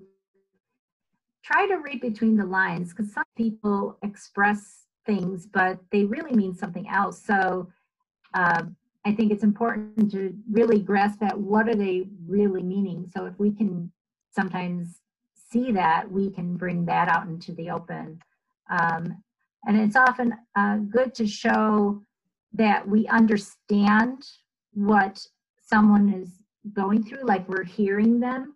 try 1.45 1.67
to 1.67 1.77
read 1.77 2.01
between 2.01 2.37
the 2.37 2.45
lines 2.47 2.91
because 2.91 3.13
some 3.13 3.25
people 3.37 3.99
express 4.03 4.85
things 5.05 5.47
but 5.47 5.79
they 5.91 6.05
really 6.05 6.35
mean 6.35 6.55
something 6.55 6.89
else 6.89 7.23
so 7.23 7.69
uh, 8.35 8.63
I 9.07 9.13
think 9.13 9.31
it's 9.31 9.45
important 9.45 10.11
to 10.11 10.35
really 10.51 10.81
grasp 10.81 11.23
at 11.23 11.39
what 11.39 11.69
are 11.69 11.77
they 11.77 12.09
really 12.27 12.65
meaning. 12.65 13.09
So 13.15 13.25
if 13.27 13.39
we 13.39 13.53
can 13.53 13.93
sometimes 14.35 15.01
see 15.33 15.71
that, 15.73 16.11
we 16.11 16.29
can 16.29 16.57
bring 16.57 16.85
that 16.87 17.09
out 17.09 17.29
into 17.29 17.53
the 17.53 17.71
open. 17.71 18.19
Um, 18.69 19.23
and 19.65 19.79
it's 19.79 19.95
often 19.95 20.35
uh, 20.57 20.79
good 20.79 21.15
to 21.15 21.27
show 21.27 22.03
that 22.57 22.87
we 22.89 23.07
understand 23.09 24.27
what 24.73 25.25
someone 25.61 26.13
is 26.13 26.43
going 26.73 27.03
through, 27.05 27.25
like 27.25 27.49
we're 27.49 27.65
hearing 27.65 28.21
them, 28.21 28.55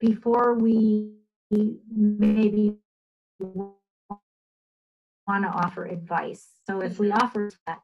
before 0.00 0.54
we 0.54 1.12
maybe 1.50 2.76
want 3.40 3.74
to 5.42 5.48
offer 5.48 5.86
advice. 5.86 6.46
So 6.66 6.80
if 6.80 6.98
we 6.98 7.10
offer 7.10 7.50
that, 7.66 7.80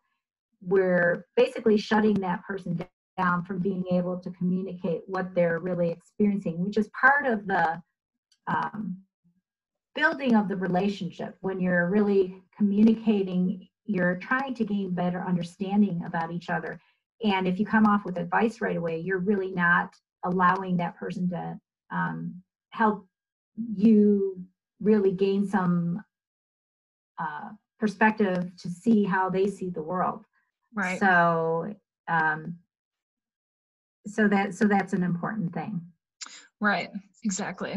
we're 0.62 1.26
basically 1.36 1.76
shutting 1.76 2.14
that 2.20 2.42
person 2.44 2.86
down 3.18 3.44
from 3.44 3.58
being 3.58 3.84
able 3.90 4.18
to 4.18 4.30
communicate 4.30 5.02
what 5.06 5.34
they're 5.34 5.58
really 5.58 5.90
experiencing, 5.90 6.64
which 6.64 6.76
is 6.76 6.88
part 6.98 7.26
of 7.26 7.46
the 7.46 7.80
um, 8.46 8.96
building 9.94 10.34
of 10.34 10.48
the 10.48 10.56
relationship. 10.56 11.36
When 11.40 11.60
you're 11.60 11.88
really 11.88 12.42
communicating, 12.56 13.68
you're 13.86 14.16
trying 14.16 14.54
to 14.54 14.64
gain 14.64 14.94
better 14.94 15.24
understanding 15.26 16.02
about 16.06 16.32
each 16.32 16.50
other. 16.50 16.80
And 17.22 17.46
if 17.46 17.58
you 17.58 17.66
come 17.66 17.86
off 17.86 18.04
with 18.04 18.18
advice 18.18 18.60
right 18.60 18.76
away, 18.76 18.98
you're 18.98 19.18
really 19.18 19.50
not 19.50 19.94
allowing 20.24 20.76
that 20.78 20.96
person 20.96 21.28
to 21.30 21.58
um, 21.90 22.42
help 22.70 23.06
you 23.76 24.42
really 24.80 25.12
gain 25.12 25.46
some 25.46 26.02
uh, 27.18 27.50
perspective 27.78 28.50
to 28.56 28.68
see 28.68 29.04
how 29.04 29.30
they 29.30 29.46
see 29.46 29.70
the 29.70 29.82
world. 29.82 30.24
Right. 30.74 30.98
So, 30.98 31.72
um, 32.08 32.56
so 34.06 34.28
that 34.28 34.54
so 34.54 34.66
that's 34.66 34.92
an 34.92 35.02
important 35.02 35.54
thing. 35.54 35.80
Right. 36.60 36.90
Exactly. 37.24 37.76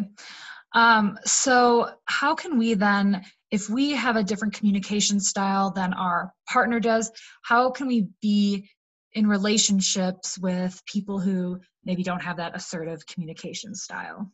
Um, 0.73 1.17
so, 1.25 1.91
how 2.05 2.35
can 2.35 2.57
we 2.57 2.73
then, 2.73 3.23
if 3.51 3.69
we 3.69 3.91
have 3.91 4.15
a 4.15 4.23
different 4.23 4.53
communication 4.53 5.19
style 5.19 5.71
than 5.71 5.93
our 5.93 6.33
partner 6.51 6.79
does, 6.79 7.11
how 7.43 7.71
can 7.71 7.87
we 7.87 8.07
be 8.21 8.69
in 9.13 9.27
relationships 9.27 10.37
with 10.37 10.81
people 10.85 11.19
who 11.19 11.59
maybe 11.85 12.03
don't 12.03 12.21
have 12.21 12.37
that 12.37 12.55
assertive 12.55 13.05
communication 13.07 13.73
style? 13.73 14.31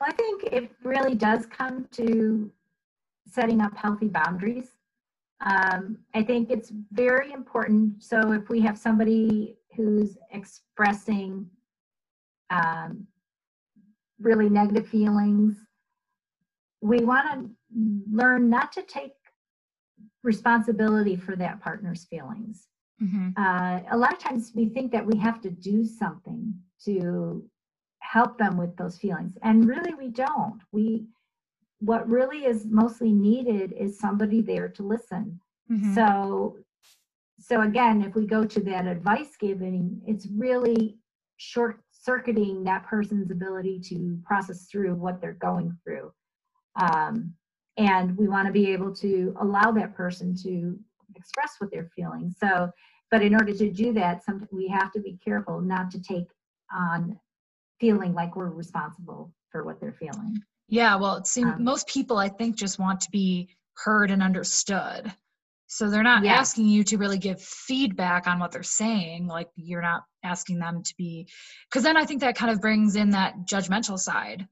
Well, 0.00 0.10
I 0.10 0.12
think 0.12 0.44
it 0.44 0.70
really 0.82 1.14
does 1.14 1.46
come 1.46 1.88
to 1.92 2.50
setting 3.26 3.60
up 3.60 3.76
healthy 3.76 4.08
boundaries. 4.08 4.68
Um, 5.40 5.98
I 6.14 6.22
think 6.22 6.50
it's 6.50 6.70
very 6.92 7.32
important. 7.32 8.02
So 8.02 8.32
if 8.32 8.48
we 8.48 8.60
have 8.60 8.78
somebody 8.78 9.56
who's 9.74 10.16
expressing 10.30 11.48
um, 12.50 13.06
really 14.24 14.48
negative 14.48 14.88
feelings, 14.88 15.56
we 16.80 16.98
want 17.00 17.26
to 17.30 17.50
learn 18.10 18.50
not 18.50 18.72
to 18.72 18.82
take 18.82 19.12
responsibility 20.22 21.16
for 21.16 21.36
that 21.36 21.60
partner's 21.60 22.04
feelings. 22.04 22.68
Mm-hmm. 23.02 23.30
Uh, 23.36 23.80
a 23.90 23.96
lot 23.96 24.12
of 24.12 24.18
times 24.18 24.52
we 24.54 24.66
think 24.66 24.92
that 24.92 25.04
we 25.04 25.18
have 25.18 25.40
to 25.42 25.50
do 25.50 25.84
something 25.84 26.54
to 26.84 27.44
help 28.00 28.38
them 28.38 28.56
with 28.56 28.76
those 28.76 28.98
feelings, 28.98 29.36
and 29.42 29.66
really 29.66 29.94
we 29.94 30.08
don't. 30.08 30.60
We 30.72 31.06
what 31.80 32.08
really 32.08 32.46
is 32.46 32.66
mostly 32.66 33.12
needed 33.12 33.72
is 33.72 33.98
somebody 33.98 34.40
there 34.40 34.68
to 34.68 34.82
listen. 34.82 35.40
Mm-hmm. 35.70 35.94
So 35.94 36.58
so 37.38 37.62
again, 37.62 38.02
if 38.02 38.14
we 38.14 38.26
go 38.26 38.44
to 38.44 38.60
that 38.60 38.86
advice 38.86 39.36
giving, 39.38 40.00
it's 40.06 40.26
really 40.28 40.96
short 41.36 41.83
circuiting 42.04 42.64
that 42.64 42.86
person's 42.86 43.30
ability 43.30 43.80
to 43.80 44.18
process 44.24 44.66
through 44.66 44.94
what 44.94 45.20
they're 45.20 45.32
going 45.34 45.76
through. 45.82 46.12
Um, 46.80 47.34
and 47.76 48.16
we 48.16 48.28
want 48.28 48.46
to 48.46 48.52
be 48.52 48.72
able 48.72 48.94
to 48.96 49.34
allow 49.40 49.72
that 49.72 49.94
person 49.94 50.36
to 50.42 50.78
express 51.16 51.54
what 51.58 51.70
they're 51.70 51.90
feeling. 51.96 52.32
So, 52.38 52.70
but 53.10 53.22
in 53.22 53.34
order 53.34 53.54
to 53.54 53.70
do 53.70 53.92
that, 53.94 54.24
some, 54.24 54.46
we 54.52 54.68
have 54.68 54.92
to 54.92 55.00
be 55.00 55.18
careful 55.24 55.60
not 55.60 55.90
to 55.92 56.02
take 56.02 56.26
on 56.74 57.18
feeling 57.80 58.12
like 58.14 58.36
we're 58.36 58.50
responsible 58.50 59.32
for 59.50 59.64
what 59.64 59.80
they're 59.80 59.96
feeling. 59.98 60.36
Yeah, 60.68 60.96
well, 60.96 61.16
it 61.16 61.26
seems 61.26 61.54
um, 61.54 61.64
most 61.64 61.86
people 61.86 62.18
I 62.18 62.28
think 62.28 62.56
just 62.56 62.78
want 62.78 63.00
to 63.02 63.10
be 63.10 63.48
heard 63.76 64.10
and 64.10 64.22
understood. 64.22 65.12
So 65.66 65.90
they're 65.90 66.02
not 66.02 66.24
yeah. 66.24 66.34
asking 66.34 66.68
you 66.68 66.84
to 66.84 66.98
really 66.98 67.18
give 67.18 67.40
feedback 67.40 68.26
on 68.26 68.38
what 68.38 68.52
they're 68.52 68.62
saying. 68.62 69.26
Like 69.26 69.48
you're 69.56 69.82
not 69.82 70.04
asking 70.22 70.58
them 70.58 70.82
to 70.82 70.94
be, 70.96 71.28
because 71.68 71.82
then 71.82 71.96
I 71.96 72.04
think 72.04 72.20
that 72.20 72.36
kind 72.36 72.52
of 72.52 72.60
brings 72.60 72.96
in 72.96 73.10
that 73.10 73.34
judgmental 73.50 73.98
side. 73.98 74.46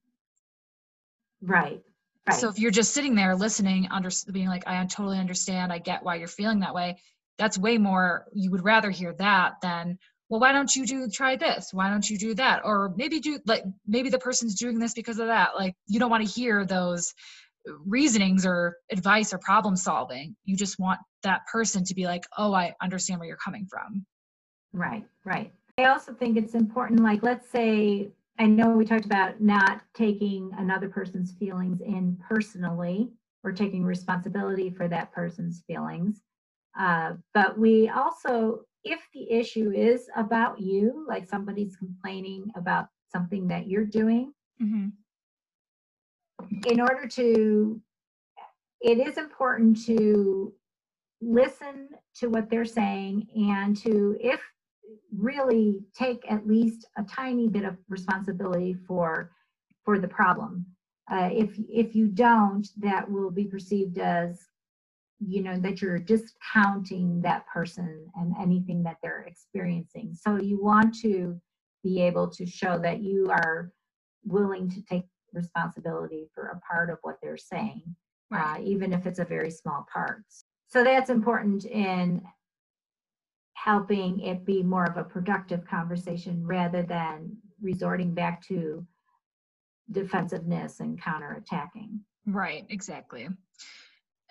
Right. 1.40 1.80
Right. 2.28 2.38
So 2.38 2.48
if 2.48 2.58
you're 2.58 2.70
just 2.70 2.94
sitting 2.94 3.14
there 3.14 3.34
listening, 3.34 3.88
under 3.90 4.08
being 4.30 4.48
like, 4.48 4.66
I 4.66 4.84
totally 4.86 5.18
understand, 5.18 5.72
I 5.72 5.78
get 5.78 6.04
why 6.04 6.16
you're 6.16 6.28
feeling 6.28 6.60
that 6.60 6.74
way. 6.74 6.98
That's 7.36 7.58
way 7.58 7.78
more. 7.78 8.26
You 8.32 8.50
would 8.52 8.64
rather 8.64 8.90
hear 8.90 9.12
that 9.14 9.54
than, 9.60 9.98
well 10.32 10.40
why 10.40 10.52
don't 10.52 10.74
you 10.74 10.86
do 10.86 11.10
try 11.10 11.36
this 11.36 11.74
why 11.74 11.90
don't 11.90 12.08
you 12.08 12.16
do 12.16 12.34
that 12.34 12.62
or 12.64 12.94
maybe 12.96 13.20
do 13.20 13.38
like 13.44 13.64
maybe 13.86 14.08
the 14.08 14.18
person's 14.18 14.54
doing 14.54 14.78
this 14.78 14.94
because 14.94 15.18
of 15.18 15.26
that 15.26 15.50
like 15.54 15.74
you 15.86 16.00
don't 16.00 16.10
want 16.10 16.26
to 16.26 16.32
hear 16.32 16.64
those 16.64 17.12
reasonings 17.66 18.44
or 18.44 18.76
advice 18.90 19.32
or 19.32 19.38
problem 19.38 19.76
solving. 19.76 20.34
You 20.44 20.56
just 20.56 20.78
want 20.78 21.00
that 21.22 21.46
person 21.50 21.84
to 21.84 21.94
be 21.94 22.06
like 22.06 22.24
oh 22.36 22.52
i 22.52 22.74
understand 22.82 23.20
where 23.20 23.28
you're 23.28 23.36
coming 23.36 23.66
from. 23.70 24.04
Right 24.72 25.04
right. 25.24 25.52
I 25.78 25.84
also 25.84 26.12
think 26.12 26.36
it's 26.36 26.54
important 26.54 27.00
like 27.00 27.22
let's 27.22 27.48
say 27.50 28.10
i 28.38 28.46
know 28.46 28.70
we 28.70 28.84
talked 28.84 29.04
about 29.04 29.40
not 29.40 29.82
taking 29.94 30.50
another 30.58 30.88
person's 30.88 31.32
feelings 31.32 31.80
in 31.80 32.18
personally 32.28 33.10
or 33.44 33.52
taking 33.52 33.84
responsibility 33.84 34.70
for 34.70 34.88
that 34.88 35.12
person's 35.12 35.62
feelings. 35.66 36.22
Uh, 36.78 37.14
but 37.34 37.58
we 37.58 37.88
also, 37.88 38.60
if 38.84 39.00
the 39.12 39.30
issue 39.30 39.72
is 39.72 40.08
about 40.16 40.60
you, 40.60 41.04
like 41.08 41.28
somebody's 41.28 41.76
complaining 41.76 42.50
about 42.56 42.86
something 43.10 43.48
that 43.48 43.66
you're 43.66 43.84
doing, 43.84 44.32
mm-hmm. 44.62 44.88
In 46.66 46.80
order 46.80 47.06
to, 47.06 47.80
it 48.80 48.98
is 48.98 49.18
important 49.18 49.84
to 49.86 50.52
listen 51.20 51.88
to 52.16 52.28
what 52.28 52.50
they're 52.50 52.64
saying 52.64 53.26
and 53.34 53.76
to, 53.78 54.16
if 54.20 54.40
really 55.16 55.80
take 55.96 56.24
at 56.30 56.46
least 56.46 56.86
a 56.96 57.02
tiny 57.02 57.48
bit 57.48 57.64
of 57.64 57.76
responsibility 57.88 58.74
for 58.86 59.30
for 59.84 59.98
the 59.98 60.08
problem. 60.08 60.64
Uh, 61.10 61.28
if 61.32 61.50
if 61.68 61.94
you 61.94 62.06
don't, 62.08 62.68
that 62.78 63.10
will 63.10 63.30
be 63.30 63.44
perceived 63.44 63.98
as 63.98 64.40
you 65.18 65.42
know 65.42 65.58
that 65.58 65.80
you're 65.80 65.98
discounting 65.98 67.20
that 67.22 67.46
person 67.46 68.06
and 68.16 68.34
anything 68.40 68.82
that 68.82 68.96
they're 69.02 69.24
experiencing. 69.26 70.14
So 70.14 70.36
you 70.36 70.62
want 70.62 70.96
to 71.00 71.40
be 71.82 72.00
able 72.00 72.28
to 72.28 72.46
show 72.46 72.78
that 72.78 73.02
you 73.02 73.28
are 73.30 73.72
willing 74.24 74.70
to 74.70 74.82
take 74.82 75.04
responsibility 75.32 76.28
for 76.34 76.48
a 76.48 76.60
part 76.60 76.90
of 76.90 76.98
what 77.02 77.16
they're 77.22 77.36
saying, 77.36 77.82
right. 78.30 78.58
uh, 78.58 78.62
even 78.62 78.92
if 78.92 79.06
it's 79.06 79.18
a 79.18 79.24
very 79.24 79.50
small 79.50 79.86
part. 79.92 80.22
So 80.68 80.84
that's 80.84 81.10
important 81.10 81.64
in 81.64 82.22
helping 83.54 84.20
it 84.20 84.44
be 84.44 84.62
more 84.62 84.84
of 84.84 84.96
a 84.96 85.04
productive 85.04 85.64
conversation 85.66 86.44
rather 86.46 86.82
than 86.82 87.36
resorting 87.60 88.14
back 88.14 88.44
to 88.48 88.84
defensiveness 89.90 90.80
and 90.80 91.00
counterattacking. 91.00 92.00
Right, 92.26 92.64
exactly. 92.70 93.28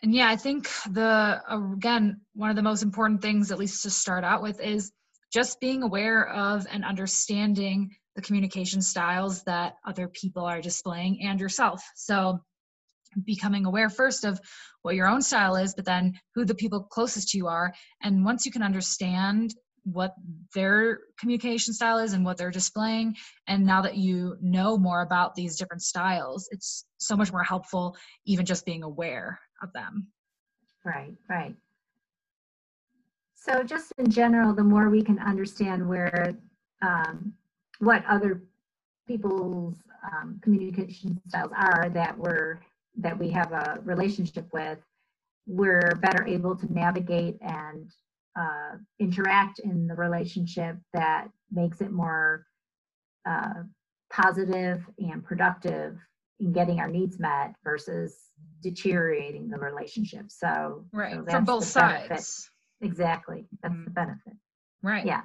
And 0.03 0.13
yeah, 0.15 0.29
I 0.29 0.35
think 0.35 0.67
the 0.89 1.41
again, 1.47 2.21
one 2.33 2.49
of 2.49 2.55
the 2.55 2.61
most 2.61 2.81
important 2.81 3.21
things, 3.21 3.51
at 3.51 3.59
least 3.59 3.83
to 3.83 3.89
start 3.89 4.23
out 4.23 4.41
with, 4.41 4.59
is 4.59 4.91
just 5.31 5.59
being 5.59 5.83
aware 5.83 6.27
of 6.27 6.65
and 6.71 6.83
understanding 6.83 7.95
the 8.15 8.21
communication 8.21 8.81
styles 8.81 9.43
that 9.43 9.75
other 9.85 10.07
people 10.07 10.43
are 10.43 10.61
displaying 10.61 11.21
and 11.23 11.39
yourself. 11.39 11.83
So 11.95 12.39
becoming 13.25 13.65
aware 13.65 13.89
first 13.89 14.23
of 14.23 14.39
what 14.81 14.95
your 14.95 15.07
own 15.07 15.21
style 15.21 15.55
is, 15.55 15.73
but 15.73 15.85
then 15.85 16.13
who 16.35 16.45
the 16.45 16.55
people 16.55 16.83
closest 16.83 17.29
to 17.29 17.37
you 17.37 17.47
are. 17.47 17.73
And 18.01 18.25
once 18.25 18.45
you 18.45 18.51
can 18.51 18.63
understand 18.63 19.53
what 19.83 20.13
their 20.53 20.99
communication 21.19 21.73
style 21.73 21.97
is 21.97 22.13
and 22.13 22.23
what 22.23 22.37
they're 22.37 22.51
displaying, 22.51 23.15
and 23.47 23.65
now 23.65 23.81
that 23.81 23.97
you 23.97 24.37
know 24.41 24.77
more 24.77 25.01
about 25.01 25.35
these 25.35 25.57
different 25.57 25.81
styles, 25.81 26.47
it's 26.51 26.85
so 26.99 27.15
much 27.15 27.31
more 27.31 27.43
helpful, 27.43 27.95
even 28.25 28.45
just 28.45 28.65
being 28.65 28.83
aware 28.83 29.39
of 29.63 29.73
them. 29.73 30.07
Right, 30.85 31.13
right. 31.29 31.55
So, 33.35 33.63
just 33.63 33.91
in 33.97 34.11
general, 34.11 34.53
the 34.53 34.63
more 34.63 34.89
we 34.89 35.01
can 35.01 35.17
understand 35.17 35.87
where 35.87 36.35
um, 36.83 37.33
what 37.81 38.05
other 38.07 38.43
people's 39.07 39.77
um, 40.03 40.39
communication 40.41 41.19
styles 41.27 41.51
are 41.55 41.89
that 41.89 42.17
we're 42.17 42.61
that 42.97 43.17
we 43.17 43.29
have 43.29 43.51
a 43.51 43.79
relationship 43.83 44.47
with, 44.53 44.77
we're 45.47 45.91
better 46.01 46.25
able 46.25 46.55
to 46.55 46.71
navigate 46.73 47.37
and 47.41 47.89
uh, 48.37 48.77
interact 48.99 49.59
in 49.59 49.87
the 49.87 49.95
relationship 49.95 50.77
that 50.93 51.27
makes 51.51 51.81
it 51.81 51.91
more 51.91 52.45
uh, 53.27 53.63
positive 54.11 54.83
and 54.99 55.23
productive 55.23 55.97
in 56.39 56.51
getting 56.51 56.79
our 56.79 56.89
needs 56.89 57.17
met 57.19 57.53
versus 57.63 58.17
deteriorating 58.61 59.49
the 59.49 59.57
relationship. 59.57 60.25
So, 60.29 60.85
right 60.91 61.15
so 61.15 61.25
from 61.25 61.45
both 61.45 61.65
sides. 61.65 62.49
Exactly, 62.81 63.45
that's 63.61 63.73
mm-hmm. 63.73 63.85
the 63.85 63.89
benefit. 63.91 64.33
Right. 64.83 65.05
Yeah. 65.05 65.21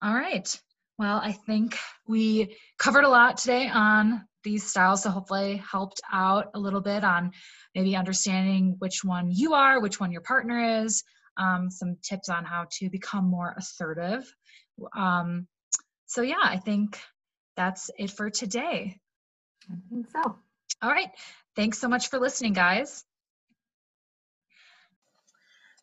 All 0.00 0.14
right. 0.14 0.60
Well, 1.02 1.18
I 1.20 1.32
think 1.32 1.76
we 2.06 2.56
covered 2.78 3.02
a 3.02 3.08
lot 3.08 3.36
today 3.36 3.68
on 3.68 4.24
these 4.44 4.62
styles. 4.62 5.02
So 5.02 5.10
hopefully 5.10 5.56
helped 5.56 6.00
out 6.12 6.52
a 6.54 6.60
little 6.60 6.80
bit 6.80 7.02
on 7.02 7.32
maybe 7.74 7.96
understanding 7.96 8.76
which 8.78 9.02
one 9.02 9.28
you 9.32 9.52
are, 9.52 9.80
which 9.80 9.98
one 9.98 10.12
your 10.12 10.20
partner 10.20 10.84
is, 10.84 11.02
um, 11.38 11.72
some 11.72 11.96
tips 12.04 12.28
on 12.28 12.44
how 12.44 12.66
to 12.78 12.88
become 12.88 13.28
more 13.28 13.52
assertive. 13.58 14.32
Um, 14.96 15.48
so 16.06 16.22
yeah, 16.22 16.36
I 16.40 16.58
think 16.58 17.00
that's 17.56 17.90
it 17.98 18.12
for 18.12 18.30
today. 18.30 19.00
I 19.68 19.74
think 19.90 20.06
so. 20.08 20.36
All 20.82 20.90
right. 20.90 21.10
Thanks 21.56 21.80
so 21.80 21.88
much 21.88 22.10
for 22.10 22.20
listening, 22.20 22.52
guys. 22.52 23.04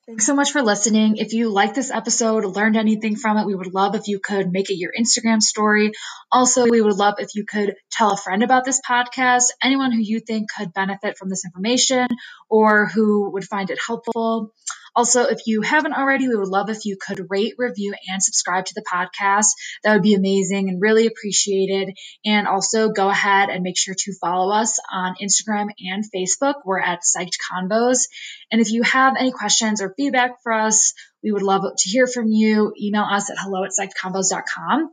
Thanks 0.09 0.25
so 0.25 0.33
much 0.33 0.53
for 0.53 0.63
listening. 0.63 1.17
If 1.17 1.33
you 1.33 1.51
like 1.51 1.75
this 1.75 1.91
episode, 1.91 2.43
learned 2.43 2.75
anything 2.75 3.15
from 3.15 3.37
it, 3.37 3.45
we 3.45 3.53
would 3.53 3.71
love 3.75 3.93
if 3.93 4.07
you 4.07 4.19
could 4.19 4.51
make 4.51 4.71
it 4.71 4.77
your 4.77 4.91
Instagram 4.99 5.39
story. 5.39 5.91
Also, 6.31 6.65
we 6.67 6.81
would 6.81 6.95
love 6.95 7.19
if 7.19 7.35
you 7.35 7.45
could 7.45 7.75
tell 7.91 8.13
a 8.13 8.17
friend 8.17 8.41
about 8.41 8.65
this 8.65 8.81
podcast, 8.81 9.51
anyone 9.61 9.91
who 9.91 9.99
you 9.99 10.19
think 10.19 10.49
could 10.51 10.73
benefit 10.73 11.15
from 11.15 11.29
this 11.29 11.45
information 11.45 12.07
or 12.49 12.87
who 12.87 13.29
would 13.33 13.43
find 13.43 13.69
it 13.69 13.77
helpful. 13.85 14.51
Also, 14.99 15.23
if 15.23 15.47
you 15.47 15.61
haven't 15.61 15.93
already, 15.93 16.27
we 16.27 16.35
would 16.35 16.49
love 16.49 16.69
if 16.69 16.83
you 16.83 16.97
could 16.97 17.27
rate, 17.29 17.53
review, 17.57 17.93
and 18.09 18.21
subscribe 18.21 18.65
to 18.65 18.73
the 18.75 18.83
podcast. 18.83 19.51
That 19.81 19.93
would 19.93 20.03
be 20.03 20.13
amazing 20.13 20.67
and 20.67 20.81
really 20.81 21.07
appreciated. 21.07 21.95
And 22.25 22.49
also 22.49 22.89
go 22.89 23.07
ahead 23.07 23.47
and 23.47 23.63
make 23.63 23.77
sure 23.77 23.95
to 23.97 24.13
follow 24.19 24.53
us 24.53 24.77
on 24.91 25.15
Instagram 25.23 25.67
and 25.79 26.03
Facebook. 26.13 26.55
We're 26.65 26.81
at 26.81 27.03
Psyched 27.03 27.37
Convos. 27.49 28.09
And 28.51 28.59
if 28.59 28.73
you 28.73 28.83
have 28.83 29.15
any 29.17 29.31
questions 29.31 29.81
or 29.81 29.93
feedback 29.95 30.43
for 30.43 30.51
us, 30.51 30.93
we 31.23 31.31
would 31.31 31.43
love 31.43 31.63
to 31.77 31.89
hear 31.89 32.05
from 32.05 32.27
you. 32.27 32.73
Email 32.77 33.07
us 33.09 33.29
at 33.29 33.37
hello 33.39 33.63
at 33.63 33.71
psychedconvos.com. 33.71 34.91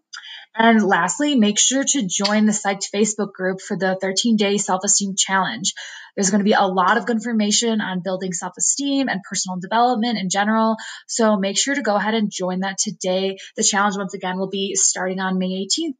And 0.58 0.82
lastly, 0.82 1.34
make 1.34 1.58
sure 1.58 1.84
to 1.84 2.06
join 2.06 2.46
the 2.46 2.52
Psyched 2.52 2.90
Facebook 2.94 3.32
group 3.32 3.60
for 3.60 3.76
the 3.76 3.98
13 4.00 4.36
day 4.36 4.56
self 4.56 4.82
esteem 4.84 5.14
challenge. 5.16 5.74
There's 6.14 6.30
going 6.30 6.40
to 6.40 6.44
be 6.44 6.54
a 6.54 6.62
lot 6.62 6.96
of 6.96 7.04
good 7.04 7.16
information 7.16 7.82
on 7.82 8.00
building 8.02 8.32
self 8.32 8.54
esteem 8.56 9.08
and 9.08 9.20
personal 9.22 9.58
development 9.58 10.18
in 10.18 10.30
general. 10.30 10.76
So 11.06 11.36
make 11.36 11.58
sure 11.58 11.74
to 11.74 11.82
go 11.82 11.96
ahead 11.96 12.14
and 12.14 12.30
join 12.30 12.60
that 12.60 12.78
today. 12.78 13.36
The 13.56 13.64
challenge, 13.64 13.98
once 13.98 14.14
again, 14.14 14.38
will 14.38 14.48
be 14.48 14.74
starting 14.76 15.20
on 15.20 15.38
May 15.38 15.66
18th. 15.66 15.98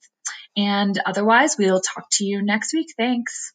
And 0.56 0.98
otherwise, 1.04 1.56
we'll 1.58 1.80
talk 1.80 2.06
to 2.12 2.24
you 2.24 2.42
next 2.42 2.72
week. 2.72 2.94
Thanks. 2.96 3.52